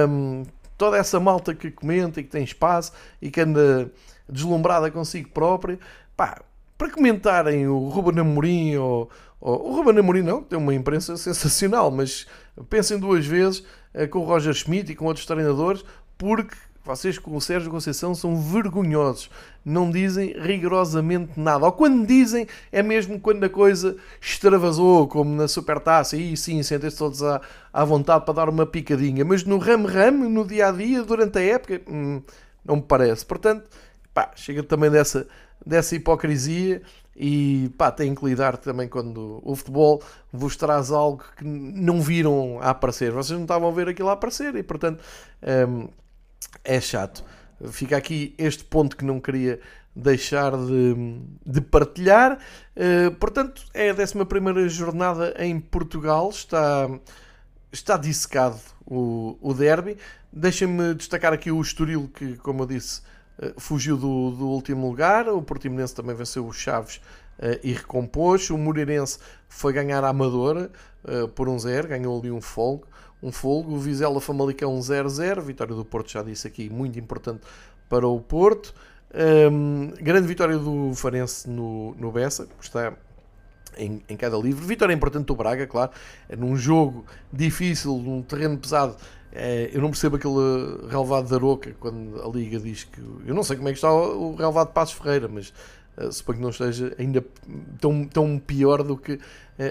[0.09, 0.43] um,
[0.79, 3.93] toda essa malta que comenta e que tem espaço e que anda
[4.29, 5.79] deslumbrada consigo própria.
[6.17, 6.41] Pá,
[6.79, 11.91] para comentarem o Ruben Amorim ou, ou o Ruben Amorim não, tem uma imprensa sensacional,
[11.91, 12.27] mas
[12.71, 15.85] pensem duas vezes uh, com o Roger Schmidt e com outros treinadores,
[16.17, 16.57] porque
[16.89, 19.29] vocês com o Sérgio Conceição são vergonhosos.
[19.63, 21.67] Não dizem rigorosamente nada.
[21.67, 26.17] Ou quando dizem, é mesmo quando a coisa extravasou, como na Supertaça.
[26.17, 29.23] E sim, sentem-se todos à, à vontade para dar uma picadinha.
[29.23, 32.23] Mas no ramo-ramo, no dia-a-dia, durante a época, hum,
[32.65, 33.27] não me parece.
[33.27, 33.69] Portanto,
[34.15, 35.29] pá, chega também dessa,
[35.65, 36.81] dessa hipocrisia
[37.15, 42.59] e pá, têm que lidar também quando o futebol vos traz algo que não viram
[42.63, 43.13] a aparecer.
[43.13, 45.05] Vocês não estavam a ver aquilo a aparecer e, portanto...
[45.43, 45.89] Hum,
[46.65, 47.25] é chato.
[47.71, 49.61] Fica aqui este ponto que não queria
[49.95, 52.39] deixar de, de partilhar.
[52.77, 56.31] Uh, portanto, é a 11 jornada em Portugal.
[56.31, 56.89] Está
[57.73, 59.97] está dissecado o, o derby.
[60.33, 63.03] Deixem-me destacar aqui o Estoril, que, como eu disse,
[63.57, 65.29] fugiu do, do último lugar.
[65.29, 67.01] O Portimonense também venceu o Chaves
[67.63, 68.51] e recompôs.
[68.51, 69.19] O Moreirense
[69.49, 70.71] foi ganhar a Amadora
[71.35, 72.87] por um zero, ganhou ali um folgo.
[73.23, 73.75] Um folgo.
[73.75, 75.41] O Vizela Famalicão 0-0.
[75.41, 77.41] Vitória do Porto, já disse aqui, muito importante
[77.89, 78.75] para o Porto.
[79.51, 82.95] Um, grande vitória do Farense no, no Bessa, que está
[83.77, 84.67] em, em cada livro.
[84.67, 85.91] Vitória importante do Braga, claro,
[86.29, 88.97] é num jogo difícil, num terreno pesado.
[89.33, 93.01] É, eu não percebo aquele relevado da Aroca quando a Liga diz que.
[93.27, 95.53] Eu não sei como é que está o, o relevado de Passos Ferreira, mas
[95.97, 97.25] uh, suponho que não esteja ainda
[97.81, 99.21] tão, tão pior do que uh,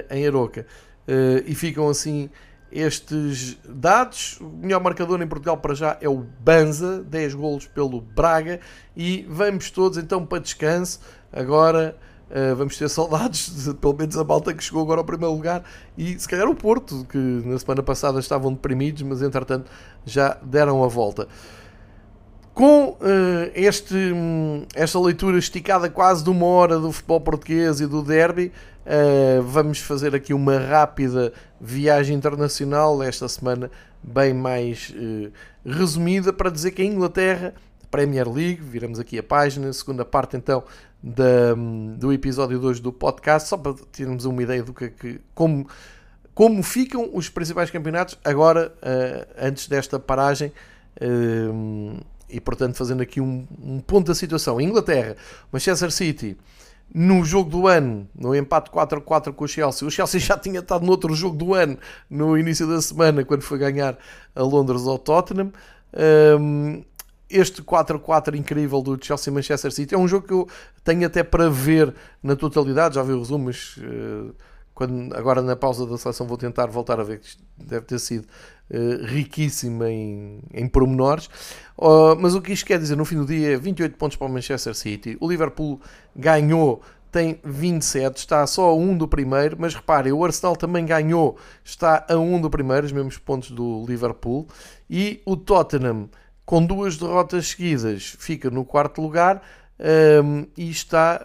[0.10, 0.66] em Aroca.
[1.08, 2.30] Uh, e ficam assim
[2.72, 4.40] estes dados.
[4.42, 8.60] O melhor marcador em Portugal para já é o Banza, 10 golos pelo Braga.
[8.96, 11.00] E vamos todos então para descanso.
[11.32, 11.96] Agora
[12.30, 15.64] uh, vamos ter saudades, de, pelo menos a malta que chegou agora ao primeiro lugar.
[15.98, 19.70] E se calhar o Porto, que na semana passada estavam deprimidos, mas entretanto
[20.06, 21.28] já deram a volta.
[22.58, 22.98] Com uh,
[23.54, 23.96] este,
[24.74, 28.52] esta leitura esticada quase de uma hora do futebol português e do derby,
[28.84, 31.32] uh, vamos fazer aqui uma rápida
[31.62, 33.70] viagem internacional esta semana,
[34.02, 35.32] bem mais uh,
[35.64, 37.54] resumida, para dizer que a Inglaterra,
[37.92, 40.64] Premier League, viramos aqui a página, segunda parte então
[41.04, 41.54] da,
[41.96, 45.68] do episódio 2 do podcast, só para termos uma ideia do que, é que como,
[46.34, 48.74] como ficam os principais campeonatos agora,
[49.40, 50.52] antes desta paragem
[52.30, 54.60] e portanto fazendo aqui um, um ponto da situação.
[54.60, 55.16] Inglaterra,
[55.52, 56.38] Manchester City,
[56.94, 59.88] no jogo do ano, no empate 4-4 com o Chelsea.
[59.88, 61.78] O Chelsea já tinha estado no outro jogo do ano,
[62.10, 63.98] no início da semana, quando foi ganhar
[64.36, 65.52] a Londres ao Tottenham.
[66.40, 66.84] Um,
[67.30, 70.48] este 4-4 incrível do Chelsea-Manchester City é um jogo que eu
[70.84, 72.96] tenho até para ver na totalidade.
[72.96, 74.34] Já vi o resumo, mas uh,
[74.74, 78.28] quando, agora na pausa da seleção vou tentar voltar a ver, que deve ter sido
[78.72, 81.28] uh, riquíssimo em, em pormenores.
[81.78, 84.28] Uh, mas o que isto quer dizer no fim do dia é 28 pontos para
[84.28, 85.18] o Manchester City.
[85.20, 85.80] O Liverpool
[86.16, 89.58] ganhou, tem 27, está só a 1 do primeiro.
[89.60, 93.86] Mas reparem, o Arsenal também ganhou, está a 1 do primeiro, os mesmos pontos do
[93.88, 94.48] Liverpool.
[94.90, 96.10] E o Tottenham,
[96.46, 99.42] com duas derrotas seguidas, fica no quarto lugar
[100.24, 101.24] um, e está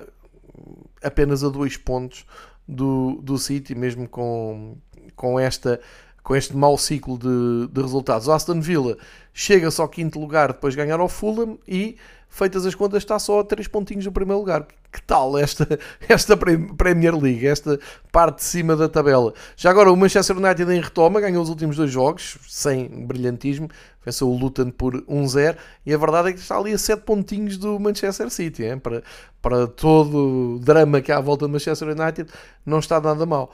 [1.02, 2.26] apenas a 2 pontos
[2.66, 4.76] do, do City, mesmo com,
[5.16, 5.80] com esta
[6.22, 8.28] com este mau ciclo de, de resultados.
[8.28, 8.96] O Aston Villa
[9.32, 11.96] chega só ao quinto lugar depois de ganhar ao Fulham e,
[12.28, 14.66] feitas as contas, está só a três pontinhos do primeiro lugar.
[14.92, 15.66] Que tal esta,
[16.08, 17.78] esta Premier League, esta
[18.12, 19.32] parte de cima da tabela?
[19.56, 23.68] Já agora o Manchester United em retoma, ganhou os últimos dois jogos, sem brilhantismo,
[24.04, 25.56] venceu o Luton por 1-0
[25.86, 28.78] e a verdade é que está ali a 7 pontinhos do Manchester City, hein?
[28.78, 29.02] Para,
[29.40, 32.30] para todo o drama que há à volta do Manchester United,
[32.64, 33.52] não está nada mal.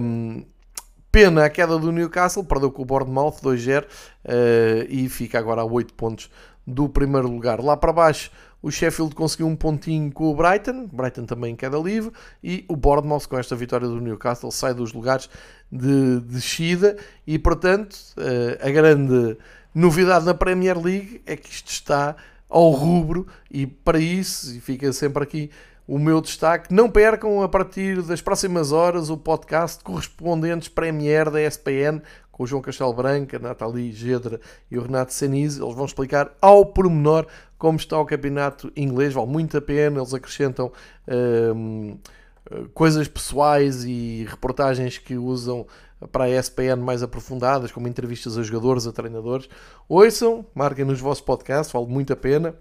[0.00, 0.44] Um,
[1.12, 3.86] Pena a queda do Newcastle, perdeu com o Bournemouth 2-0 uh,
[4.88, 6.30] e fica agora a 8 pontos
[6.64, 7.60] do primeiro lugar.
[7.60, 8.30] Lá para baixo,
[8.62, 12.12] o Sheffield conseguiu um pontinho com o Brighton, Brighton também em queda livre,
[12.44, 15.28] e o Bournemouth, com esta vitória do Newcastle, sai dos lugares
[15.70, 16.96] de descida.
[17.26, 19.36] E portanto, uh, a grande
[19.74, 22.14] novidade na Premier League é que isto está
[22.48, 25.50] ao rubro, e para isso, e fica sempre aqui
[25.90, 26.72] o meu destaque.
[26.72, 32.46] Não percam a partir das próximas horas o podcast Correspondentes Premier da SPN com o
[32.46, 35.60] João Castelo Branca, Nathalie Gedra e o Renato Senise.
[35.60, 37.26] Eles vão explicar ao pormenor
[37.58, 39.14] como está o campeonato inglês.
[39.14, 39.98] Vale muito a pena.
[39.98, 40.70] Eles acrescentam
[41.56, 41.98] hum,
[42.72, 45.66] coisas pessoais e reportagens que usam
[46.12, 49.48] para a SPN mais aprofundadas, como entrevistas a jogadores, a treinadores.
[49.88, 52.54] Ouçam, marquem nos vossos podcasts, vale muito a pena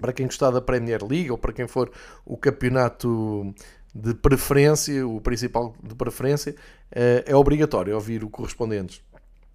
[0.00, 1.90] para quem gostar da Premier League ou para quem for
[2.24, 3.54] o campeonato
[3.94, 6.54] de preferência, o principal de preferência,
[6.92, 9.02] eh, é obrigatório ouvir o correspondentes.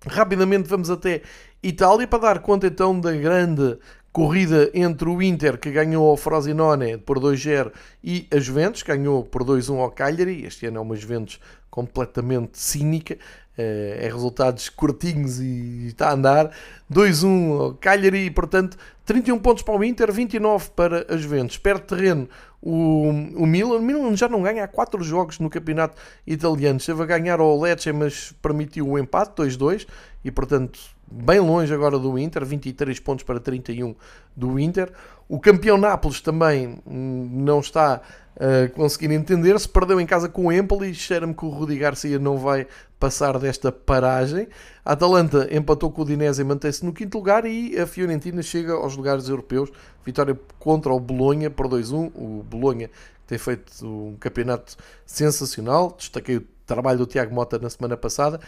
[0.05, 1.21] Rapidamente vamos até
[1.63, 3.77] Itália para dar conta então da grande
[4.11, 7.71] corrida entre o Inter, que ganhou ao Frosinone por 2-0,
[8.01, 10.45] e a Juventus, ganhou por 2-1 ao Cagliari.
[10.45, 11.39] Este ano é uma Juventus
[11.69, 13.17] completamente cínica,
[13.57, 16.51] é resultados curtinhos e está a andar.
[16.91, 21.57] 2-1 ao Cagliari, portanto, 31 pontos para o Inter, 29 para a Juventus.
[21.57, 22.27] Perde terreno
[22.61, 23.77] o, o Milan.
[23.77, 25.95] O Milan já não ganha há 4 jogos no campeonato
[26.25, 26.77] italiano.
[26.77, 29.87] Esteve a ganhar ao Lecce, mas permitiu o um empate, 2-2,
[30.23, 30.79] e portanto,
[31.09, 33.95] bem longe agora do Inter, 23 pontos para 31
[34.35, 34.91] do Inter.
[35.29, 38.01] O campeão Nápoles também hum, não está
[38.37, 39.67] a conseguir entender-se.
[39.67, 40.93] Perdeu em casa com o Empoli.
[40.93, 42.67] Cheira-me que o Rudi Garcia não vai
[42.99, 44.47] passar desta paragem.
[44.83, 47.45] A Atalanta empatou com o Dinese e mantém-se no quinto lugar.
[47.45, 49.71] E a Fiorentina chega aos lugares europeus.
[50.05, 52.11] Vitória contra o Bolonha por 2-1.
[52.15, 52.89] O Bolonha
[53.25, 54.75] tem feito um campeonato
[55.05, 55.95] sensacional.
[55.97, 58.39] Destaquei trabalho do Tiago Mota na semana passada.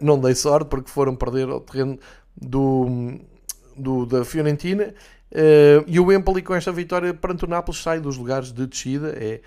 [0.00, 1.98] não dei sorte porque foram perder ao terreno
[2.36, 3.18] do,
[3.76, 4.94] do da Fiorentina.
[5.86, 9.14] E o Empoli, com esta vitória perante o Nápoles, sai dos lugares de descida.
[9.16, 9.40] É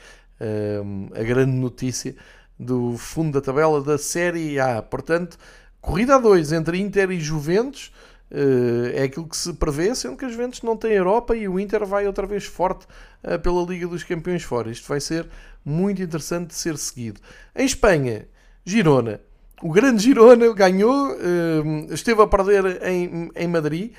[1.20, 2.16] a grande notícia
[2.60, 4.82] do fundo da tabela da Série A.
[4.82, 5.38] Portanto,
[5.82, 7.92] corrida a 2 entre Inter e Juventus.
[8.30, 11.58] Uh, é aquilo que se prevê, sendo que as Juventus não têm Europa e o
[11.58, 12.86] Inter vai outra vez forte
[13.24, 14.70] uh, pela Liga dos Campeões fora.
[14.70, 15.30] Isto vai ser
[15.64, 17.22] muito interessante de ser seguido.
[17.56, 18.28] Em Espanha,
[18.66, 19.22] Girona.
[19.60, 23.92] O grande Girona ganhou, uh, esteve a perder em, em Madrid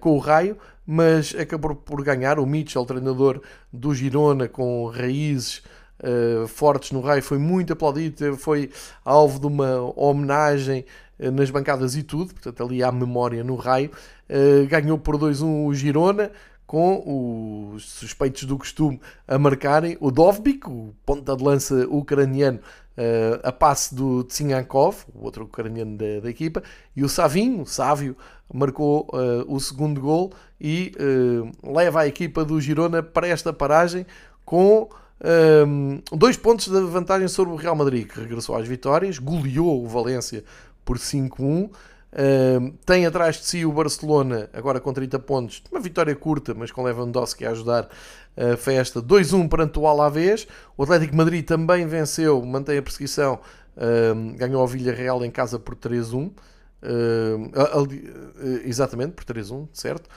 [0.00, 2.38] com o Raio, mas acabou por ganhar.
[2.38, 3.40] O Mitchell, treinador
[3.72, 5.62] do Girona, com raízes
[6.02, 8.70] uh, fortes no raio, foi muito aplaudido, foi
[9.02, 10.84] alvo de uma homenagem
[11.18, 13.90] uh, nas bancadas e tudo, portanto ali há memória no raio.
[14.68, 16.30] Ganhou por 2-1 o Girona,
[16.66, 22.60] com os suspeitos do costume a marcarem o Dovbik, o ponta de lança ucraniano,
[22.98, 26.62] uh, a passe do Tsingankov, o outro ucraniano da, da equipa,
[26.96, 28.16] e o Savin, o Sávio,
[28.52, 34.04] marcou uh, o segundo gol e uh, leva a equipa do Girona para esta paragem
[34.44, 34.88] com
[36.12, 40.44] dois pontos de vantagem sobre o Real Madrid, que regressou às vitórias, goleou o Valência
[40.84, 41.70] por 5-1.
[42.86, 46.82] Tem atrás de si o Barcelona, agora com 30 pontos, uma vitória curta, mas com
[46.82, 47.88] Lewandowski a ajudar
[48.36, 49.02] a festa.
[49.02, 50.46] 2-1 perante o Alavés.
[50.76, 53.40] O Atlético Madrid também venceu, mantém a perseguição,
[54.14, 56.32] um, ganhou o Villarreal em casa por 3-1.
[58.64, 60.08] exatamente, por 3-1, certo?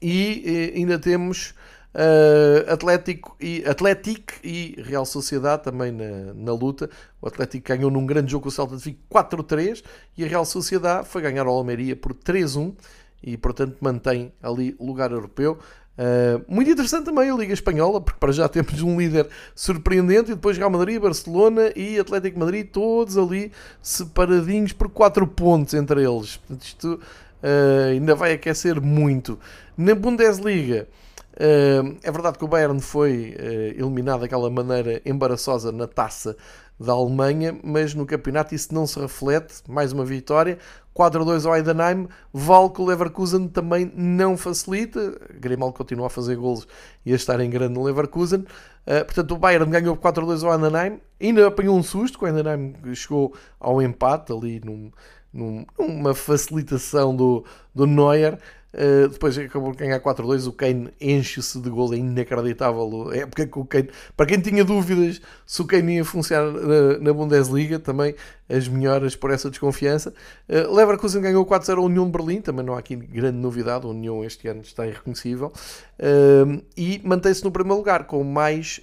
[0.00, 1.54] e ainda temos
[1.96, 6.90] Uh, Atlético e, Atlético e Real Sociedade também na, na luta.
[7.22, 9.82] O Atlético ganhou num grande jogo com o Celta de Vigo 4-3
[10.14, 12.74] e a Real Sociedade foi ganhar ao Almeria por 3-1
[13.22, 15.58] e portanto mantém ali lugar europeu.
[15.96, 20.34] Uh, muito interessante também a Liga Espanhola, porque para já temos um líder surpreendente e
[20.34, 26.36] depois Real Madrid, Barcelona e Atlético Madrid, todos ali separadinhos por 4 pontos entre eles.
[26.36, 27.00] Portanto, isto
[27.42, 29.38] uh, ainda vai aquecer muito.
[29.78, 30.86] Na Bundesliga,
[32.02, 36.36] é verdade que o Bayern foi uh, eliminado daquela maneira embaraçosa na taça
[36.78, 39.62] da Alemanha, mas no campeonato isso não se reflete.
[39.68, 40.58] Mais uma vitória,
[40.94, 42.08] 4-2 ao Heidenheim.
[42.32, 45.18] Vale que o Leverkusen também não facilita.
[45.38, 46.66] Grimal continua a fazer golos
[47.04, 48.40] e a estar em grande no Leverkusen.
[48.40, 51.00] Uh, portanto, o Bayern ganhou 4-2 ao Heidenheim.
[51.20, 54.90] Ainda apanhou um susto, que o Heidenheim chegou ao empate ali num,
[55.32, 58.38] num, numa facilitação do, do Neuer.
[58.76, 60.46] Uh, depois acabou por ganhar 4-2.
[60.46, 63.10] O Kane enche-se de gol, é inacreditável.
[63.10, 67.12] É porque o Kane, para quem tinha dúvidas se o Kane ia funcionar na, na
[67.14, 68.14] Bundesliga, também
[68.50, 70.12] as melhoras por essa desconfiança.
[70.46, 73.86] Uh, Leverkusen ganhou 4-0 ao União de Berlim, também não há aqui grande novidade.
[73.86, 75.50] A União este ano está irreconhecível
[75.98, 78.80] uh, e mantém-se no primeiro lugar com mais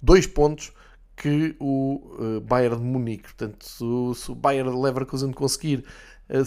[0.00, 0.72] dois pontos
[1.14, 3.24] que o Bayern de Munique.
[3.24, 5.84] Portanto, se, se o Bayern de Leverkusen conseguir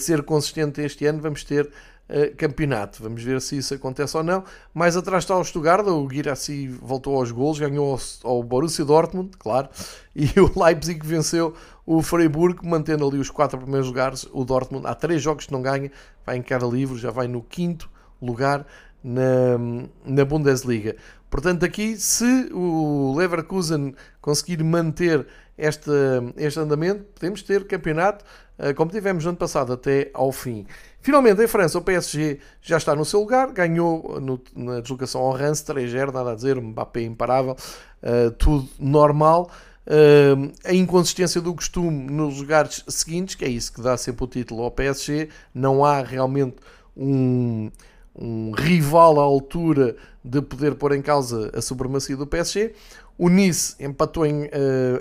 [0.00, 1.70] ser consistente este ano, vamos ter
[2.08, 3.02] uh, campeonato.
[3.02, 4.44] Vamos ver se isso acontece ou não.
[4.72, 9.30] Mais atrás está o Stuttgart, o Guirassi voltou aos golos, ganhou ao, ao Borussia Dortmund,
[9.38, 9.68] claro,
[10.14, 11.54] e o Leipzig venceu
[11.86, 14.26] o Freiburg, mantendo ali os quatro primeiros lugares.
[14.32, 15.90] O Dortmund há três jogos que não ganha,
[16.24, 17.90] vai em cada livro, já vai no quinto
[18.20, 18.66] lugar
[19.02, 19.58] na,
[20.04, 20.96] na Bundesliga.
[21.28, 25.26] Portanto, aqui, se o Leverkusen conseguir manter
[25.56, 25.90] este,
[26.36, 28.24] este andamento, podemos ter campeonato
[28.58, 30.66] eh, como tivemos no ano passado até ao fim.
[31.00, 35.32] Finalmente, em França, o PSG já está no seu lugar, ganhou no, na deslocação ao
[35.32, 37.56] Reims 3-0, nada a dizer, Mbappé imparável,
[38.02, 39.50] uh, tudo normal.
[39.86, 44.28] Uh, a inconsistência do costume nos lugares seguintes, que é isso que dá sempre o
[44.28, 46.56] título ao PSG, não há realmente
[46.96, 47.70] um,
[48.16, 52.72] um rival à altura de poder pôr em causa a supremacia do PSG.
[53.16, 54.48] O Nice empatou em, uh,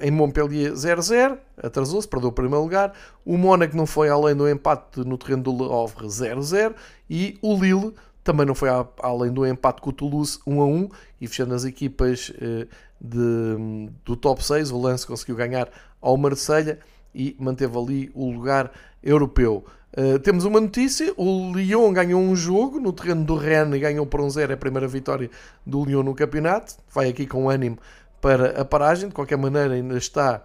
[0.02, 2.94] em Montpellier 0-0, atrasou-se, perdeu o primeiro lugar.
[3.26, 6.76] O Mónaco não foi além do empate no terreno do Le Havre 0-0.
[7.10, 7.94] E o Lille
[8.24, 10.92] também não foi a, além do empate com o Toulouse 1-1.
[11.20, 12.68] E fechando as equipas uh,
[13.02, 15.68] de, do top 6, o Lance conseguiu ganhar
[16.00, 16.80] ao Marselha
[17.16, 19.66] e manteve ali o lugar europeu.
[19.96, 24.22] Uh, temos uma notícia: o Lyon ganhou um jogo no terreno do Rennes ganhou por
[24.22, 25.30] um 0 é a primeira vitória
[25.66, 26.76] do Lyon no campeonato.
[26.94, 27.78] Vai aqui com ânimo
[28.24, 29.10] para a paragem.
[29.10, 30.42] De qualquer maneira, ainda está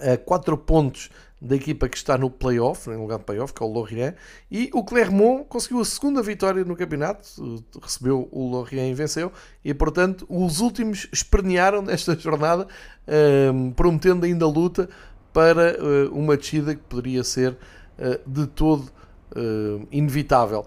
[0.00, 1.08] a 4 pontos
[1.40, 4.16] da equipa que está no playoff, em lugar de playoff, que é o Lorient,
[4.50, 7.24] e o Clermont conseguiu a segunda vitória no campeonato,
[7.80, 9.30] recebeu o Lorient e venceu,
[9.64, 12.66] e portanto os últimos espernearam nesta jornada,
[13.54, 14.88] um, prometendo ainda luta
[15.32, 18.90] para uh, uma descida que poderia ser uh, de todo
[19.36, 20.66] uh, inevitável.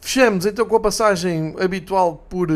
[0.00, 2.48] Fechamos então com a passagem habitual por,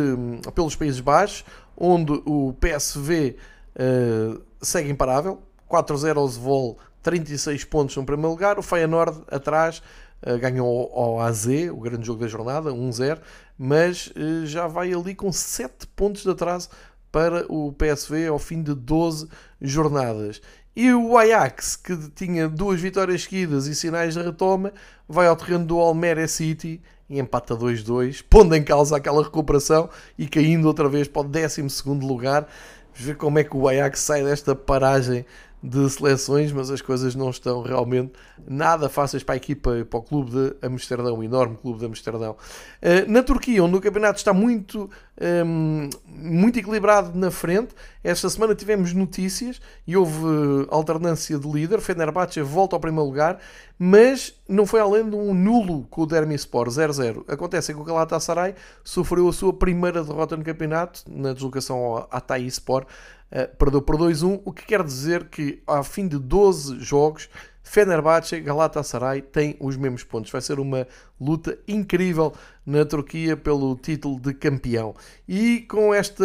[0.55, 1.45] pelos Países Baixos,
[1.79, 3.37] onde o PSV
[3.77, 8.59] uh, segue imparável, 4-0 ao Zwolle, 36 pontos no primeiro lugar.
[8.59, 9.81] O Feyenoord atrás
[10.27, 13.19] uh, ganhou ao AZ, o grande jogo da jornada, 1-0,
[13.57, 16.69] mas uh, já vai ali com 7 pontos de atraso
[17.13, 19.29] para o PSV ao fim de 12
[19.61, 20.43] jornadas.
[20.75, 24.73] E o Ajax, que tinha duas vitórias seguidas e sinais de retoma,
[25.09, 29.89] vai ao terreno do Almeria City e empata 2-2, pondo em causa aquela recuperação
[30.19, 31.63] e caindo outra vez para o 12
[32.07, 32.49] lugar.
[32.93, 35.25] Vamos ver como é que o Ajax sai desta paragem
[35.63, 38.13] de seleções, mas as coisas não estão realmente
[38.47, 42.37] nada fáceis para a equipa, para o clube de Amsterdão, o enorme clube de Amsterdão.
[42.81, 44.89] Eh, na Turquia, onde o campeonato está muito,
[45.21, 51.81] ehm, muito equilibrado na frente, esta semana tivemos notícias e houve alternância de líder.
[51.81, 53.39] Fenerbahçe volta ao primeiro lugar,
[53.77, 57.25] mas não foi além de um nulo com o Dermispor 0-0.
[57.27, 58.55] Acontece que o Galatasaray
[58.85, 62.87] sofreu a sua primeira derrota no campeonato na deslocação ao Ataí Sport
[63.31, 67.29] Uh, perdeu por 2-1, o que quer dizer que ao fim de 12 jogos,
[67.63, 70.31] Fenerbahçe Galatasaray têm os mesmos pontos.
[70.31, 70.87] Vai ser uma
[71.21, 72.33] luta incrível
[72.65, 74.95] na Turquia pelo título de campeão.
[75.29, 76.25] E com, esta,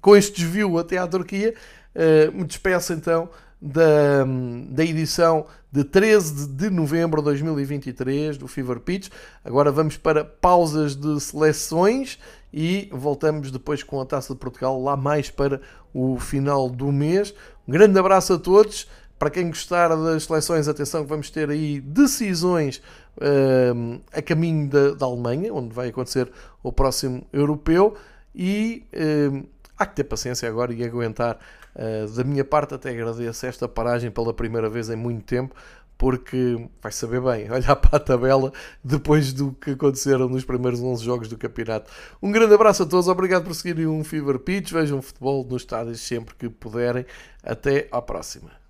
[0.00, 1.54] com este desvio até à Turquia,
[1.94, 3.30] uh, me despeço então
[3.60, 4.26] da,
[4.70, 9.08] da edição de 13 de novembro de 2023 do Fever Pitch.
[9.44, 12.18] Agora vamos para pausas de seleções
[12.52, 15.60] e voltamos depois com a Taça de Portugal lá mais para
[15.94, 17.34] o final do mês.
[17.66, 18.88] Um grande abraço a todos.
[19.18, 22.82] Para quem gostar das seleções, atenção que vamos ter aí decisões
[23.18, 26.28] uh, a caminho da, da, Alemanha, onde vai acontecer
[26.60, 27.94] o próximo europeu.
[28.34, 29.46] E uh,
[29.78, 31.38] há que ter paciência agora e aguentar.
[31.74, 35.54] Uh, da minha parte, até agradeço esta paragem pela primeira vez em muito tempo,
[36.02, 41.04] porque vai saber bem olhar para a tabela depois do que aconteceram nos primeiros 11
[41.04, 41.92] jogos do campeonato.
[42.20, 46.00] Um grande abraço a todos, obrigado por seguirem um Fever Pitch, vejam futebol nos estádios
[46.00, 47.06] sempre que puderem.
[47.44, 48.61] Até à próxima.